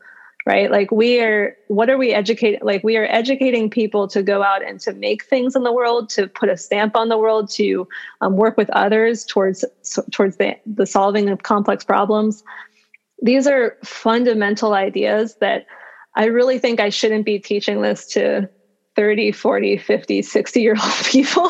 right? 0.46 0.72
Like 0.72 0.90
we 0.90 1.22
are 1.22 1.56
what 1.68 1.92
are 1.92 1.98
we 1.98 2.12
educating 2.12 2.60
like 2.64 2.84
we 2.84 2.98
are 2.98 3.06
educating 3.06 3.70
people 3.70 4.08
to 4.08 4.24
go 4.24 4.42
out 4.42 4.66
and 4.66 4.80
to 4.80 4.94
make 4.94 5.26
things 5.26 5.56
in 5.56 5.62
the 5.62 5.72
world 5.72 6.10
to 6.12 6.28
put 6.28 6.50
a 6.50 6.58
stamp 6.58 6.96
on 6.96 7.10
the 7.10 7.20
world 7.20 7.52
to 7.52 7.88
um, 8.22 8.36
work 8.36 8.58
with 8.58 8.70
others 8.72 9.26
towards 9.26 9.64
towards 10.12 10.38
the, 10.38 10.56
the 10.66 10.88
solving 10.88 11.30
of 11.30 11.44
complex 11.44 11.84
problems. 11.84 12.44
These 13.22 13.46
are 13.46 13.78
fundamental 13.84 14.74
ideas 14.74 15.36
that 15.40 15.68
I 16.16 16.26
really 16.26 16.60
think 16.60 16.80
I 16.80 16.90
shouldn't 16.90 17.26
be 17.26 17.40
teaching 17.40 17.82
this 17.82 18.06
to 18.08 18.50
30, 18.96 19.32
40, 19.32 19.78
50, 19.78 20.22
60 20.22 20.62
year 20.62 20.76
old 20.82 20.94
people. 21.06 21.50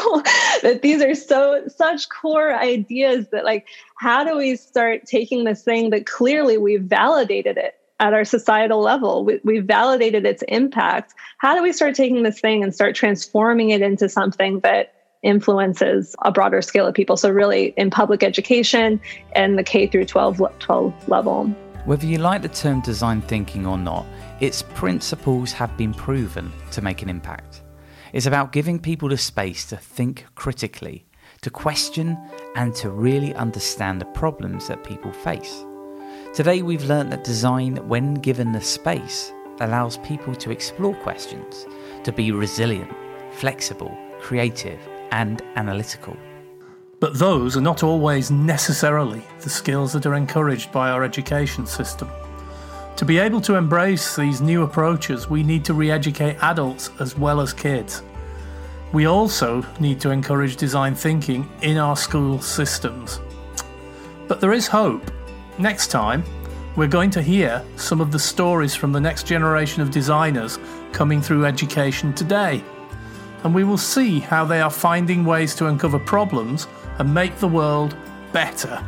that 0.61 0.81
these 0.81 1.01
are 1.01 1.15
so 1.15 1.63
such 1.67 2.09
core 2.09 2.53
ideas 2.53 3.27
that 3.31 3.45
like 3.45 3.67
how 3.97 4.23
do 4.23 4.37
we 4.37 4.55
start 4.55 5.05
taking 5.05 5.45
this 5.45 5.63
thing 5.63 5.89
that 5.89 6.05
clearly 6.05 6.57
we've 6.57 6.83
validated 6.83 7.57
it 7.57 7.75
at 8.01 8.13
our 8.13 8.23
societal 8.23 8.81
level. 8.81 9.25
We, 9.25 9.39
we've 9.43 9.65
validated 9.65 10.25
its 10.25 10.43
impact. 10.47 11.13
How 11.39 11.53
do 11.55 11.61
we 11.61 11.73
start 11.73 11.95
taking 11.95 12.23
this 12.23 12.39
thing 12.39 12.63
and 12.63 12.73
start 12.73 12.95
transforming 12.95 13.71
it 13.71 13.81
into 13.81 14.07
something 14.07 14.59
that 14.61 14.93
influences 15.21 16.15
a 16.23 16.31
broader 16.31 16.61
scale 16.61 16.87
of 16.87 16.93
people. 16.93 17.17
So, 17.17 17.29
really, 17.29 17.73
in 17.77 17.89
public 17.89 18.23
education 18.23 18.99
and 19.33 19.57
the 19.57 19.63
K 19.63 19.87
through 19.87 20.05
12, 20.05 20.41
12 20.59 21.09
level. 21.09 21.47
Whether 21.85 22.05
you 22.05 22.19
like 22.19 22.41
the 22.41 22.49
term 22.49 22.81
design 22.81 23.21
thinking 23.21 23.65
or 23.65 23.77
not, 23.77 24.05
its 24.39 24.61
principles 24.61 25.51
have 25.51 25.75
been 25.75 25.93
proven 25.93 26.51
to 26.71 26.81
make 26.81 27.01
an 27.01 27.09
impact. 27.09 27.61
It's 28.13 28.25
about 28.25 28.53
giving 28.53 28.79
people 28.79 29.09
the 29.09 29.17
space 29.17 29.65
to 29.67 29.77
think 29.77 30.25
critically, 30.35 31.05
to 31.41 31.49
question, 31.49 32.17
and 32.55 32.73
to 32.75 32.89
really 32.89 33.33
understand 33.35 33.99
the 33.99 34.05
problems 34.05 34.67
that 34.67 34.83
people 34.83 35.11
face. 35.11 35.65
Today, 36.33 36.61
we've 36.61 36.85
learned 36.85 37.11
that 37.11 37.23
design, 37.23 37.75
when 37.87 38.13
given 38.15 38.51
the 38.51 38.61
space, 38.61 39.33
allows 39.59 39.97
people 39.97 40.33
to 40.35 40.51
explore 40.51 40.95
questions, 40.95 41.65
to 42.03 42.11
be 42.11 42.31
resilient, 42.31 42.91
flexible, 43.31 43.95
creative, 44.21 44.79
and 45.11 45.41
analytical. 45.55 46.15
But 46.99 47.17
those 47.17 47.57
are 47.57 47.61
not 47.61 47.83
always 47.83 48.31
necessarily 48.31 49.21
the 49.41 49.49
skills 49.49 49.93
that 49.93 50.05
are 50.05 50.15
encouraged 50.15 50.71
by 50.71 50.89
our 50.91 51.03
education 51.03 51.65
system. 51.65 52.09
To 52.95 53.05
be 53.05 53.17
able 53.17 53.41
to 53.41 53.55
embrace 53.55 54.15
these 54.15 54.41
new 54.41 54.63
approaches, 54.63 55.29
we 55.29 55.43
need 55.43 55.63
to 55.65 55.73
re 55.73 55.89
educate 55.89 56.37
adults 56.41 56.91
as 56.99 57.17
well 57.17 57.39
as 57.39 57.53
kids. 57.53 58.03
We 58.91 59.05
also 59.05 59.63
need 59.79 60.01
to 60.01 60.09
encourage 60.09 60.57
design 60.57 60.95
thinking 60.95 61.49
in 61.61 61.77
our 61.77 61.95
school 61.95 62.41
systems. 62.41 63.19
But 64.27 64.41
there 64.41 64.53
is 64.53 64.67
hope. 64.67 65.11
Next 65.57 65.87
time, 65.87 66.23
we're 66.75 66.87
going 66.87 67.09
to 67.11 67.21
hear 67.21 67.63
some 67.75 68.01
of 68.01 68.11
the 68.11 68.19
stories 68.19 68.75
from 68.75 68.91
the 68.91 69.01
next 69.01 69.25
generation 69.25 69.81
of 69.81 69.91
designers 69.91 70.59
coming 70.91 71.21
through 71.21 71.45
education 71.45 72.13
today. 72.13 72.63
And 73.43 73.53
we 73.53 73.63
will 73.63 73.77
see 73.77 74.19
how 74.19 74.45
they 74.45 74.61
are 74.61 74.69
finding 74.69 75.23
ways 75.23 75.55
to 75.55 75.67
uncover 75.67 75.99
problems 75.99 76.67
and 76.97 77.13
make 77.13 77.35
the 77.37 77.47
world 77.47 77.95
better. 78.31 78.83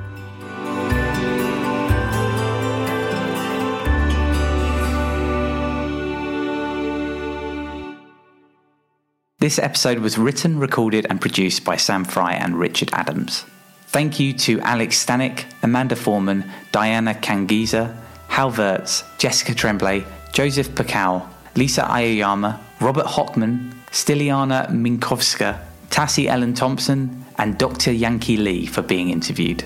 This 9.42 9.58
episode 9.58 9.98
was 9.98 10.20
written, 10.20 10.60
recorded, 10.60 11.08
and 11.10 11.20
produced 11.20 11.66
by 11.66 11.76
Sam 11.76 12.06
Fry 12.06 12.34
and 12.34 12.60
Richard 12.60 12.92
Adams. 12.94 13.44
Thank 13.88 14.20
you 14.20 14.34
to 14.34 14.60
Alex 14.62 15.04
Stanek, 15.04 15.46
Amanda 15.64 15.96
Foreman, 15.96 16.48
Diana 16.72 17.16
Kangiza, 17.16 17.98
Hal 18.28 18.52
Wirtz, 18.52 19.04
Jessica 19.18 19.56
Tremblay, 19.56 20.06
Joseph 20.32 20.70
Pakau, 20.76 21.28
Lisa 21.56 21.90
Aoyama, 21.90 22.62
Robert 22.82 23.08
Hockman, 23.08 23.74
Stiliana 23.90 24.70
Minkowska, 24.70 25.60
Tassie 25.90 26.28
Ellen 26.28 26.54
Thompson, 26.54 27.26
and 27.40 27.58
Dr. 27.58 27.90
Yanki 27.90 28.38
Lee 28.38 28.68
for 28.68 28.84
being 28.84 29.10
interviewed. 29.10 29.64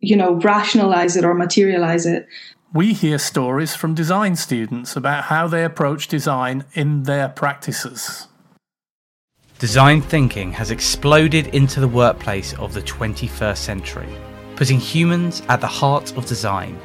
you 0.00 0.14
know, 0.14 0.34
rationalize 0.34 1.16
it 1.16 1.24
or 1.24 1.32
materialize 1.32 2.04
it. 2.04 2.28
We 2.74 2.92
hear 2.92 3.16
stories 3.16 3.74
from 3.74 3.94
design 3.94 4.36
students 4.36 4.94
about 4.94 5.24
how 5.24 5.48
they 5.48 5.64
approach 5.64 6.06
design 6.06 6.66
in 6.74 7.04
their 7.04 7.30
practices. 7.30 8.28
Design 9.58 10.02
thinking 10.02 10.52
has 10.52 10.70
exploded 10.70 11.46
into 11.54 11.80
the 11.80 11.88
workplace 11.88 12.52
of 12.58 12.74
the 12.74 12.82
21st 12.82 13.56
century, 13.56 14.08
putting 14.54 14.78
humans 14.78 15.40
at 15.48 15.62
the 15.62 15.66
heart 15.66 16.14
of 16.18 16.26
design. 16.26 16.78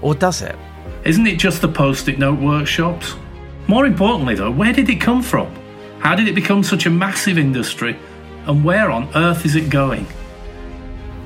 Or 0.00 0.14
does 0.14 0.40
it? 0.40 0.56
Isn't 1.04 1.26
it 1.26 1.38
just 1.38 1.60
the 1.60 1.68
post 1.68 2.08
it 2.08 2.18
note 2.18 2.40
workshops? 2.40 3.16
More 3.68 3.86
importantly, 3.86 4.34
though, 4.34 4.50
where 4.50 4.72
did 4.72 4.88
it 4.88 5.00
come 5.00 5.22
from? 5.22 5.54
How 6.00 6.14
did 6.14 6.28
it 6.28 6.34
become 6.34 6.62
such 6.62 6.86
a 6.86 6.90
massive 6.90 7.38
industry? 7.38 7.96
And 8.46 8.64
where 8.64 8.90
on 8.90 9.08
earth 9.14 9.44
is 9.44 9.54
it 9.54 9.70
going? 9.70 10.06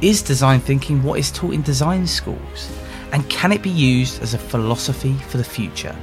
Is 0.01 0.21
design 0.21 0.61
thinking 0.61 1.03
what 1.03 1.19
is 1.19 1.31
taught 1.31 1.55
in 1.55 1.63
design 1.63 2.07
schools? 2.07 2.71
And 3.13 3.29
can 3.31 3.53
it 3.53 3.63
be 3.63 3.71
used 3.71 4.21
as 4.23 4.35
a 4.35 4.39
philosophy 4.39 5.15
for 5.29 5.39
the 5.39 5.45
future? 5.45 5.97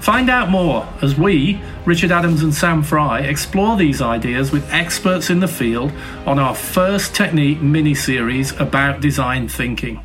Find 0.00 0.30
out 0.30 0.48
more 0.48 0.88
as 1.00 1.16
we, 1.16 1.60
Richard 1.84 2.10
Adams 2.10 2.42
and 2.42 2.54
Sam 2.54 2.82
Fry, 2.82 3.20
explore 3.20 3.76
these 3.76 4.00
ideas 4.00 4.50
with 4.50 4.68
experts 4.72 5.30
in 5.30 5.40
the 5.40 5.48
field 5.48 5.92
on 6.26 6.38
our 6.38 6.54
first 6.54 7.14
technique 7.14 7.60
mini 7.60 7.94
series 7.94 8.52
about 8.60 9.00
design 9.00 9.48
thinking. 9.48 10.00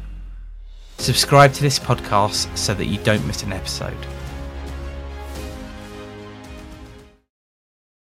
Subscribe 0.98 1.54
to 1.54 1.62
this 1.62 1.80
podcast 1.80 2.56
so 2.58 2.74
that 2.74 2.86
you 2.86 2.98
don't 3.00 3.26
miss 3.26 3.44
an 3.44 3.54
episode. 3.54 3.98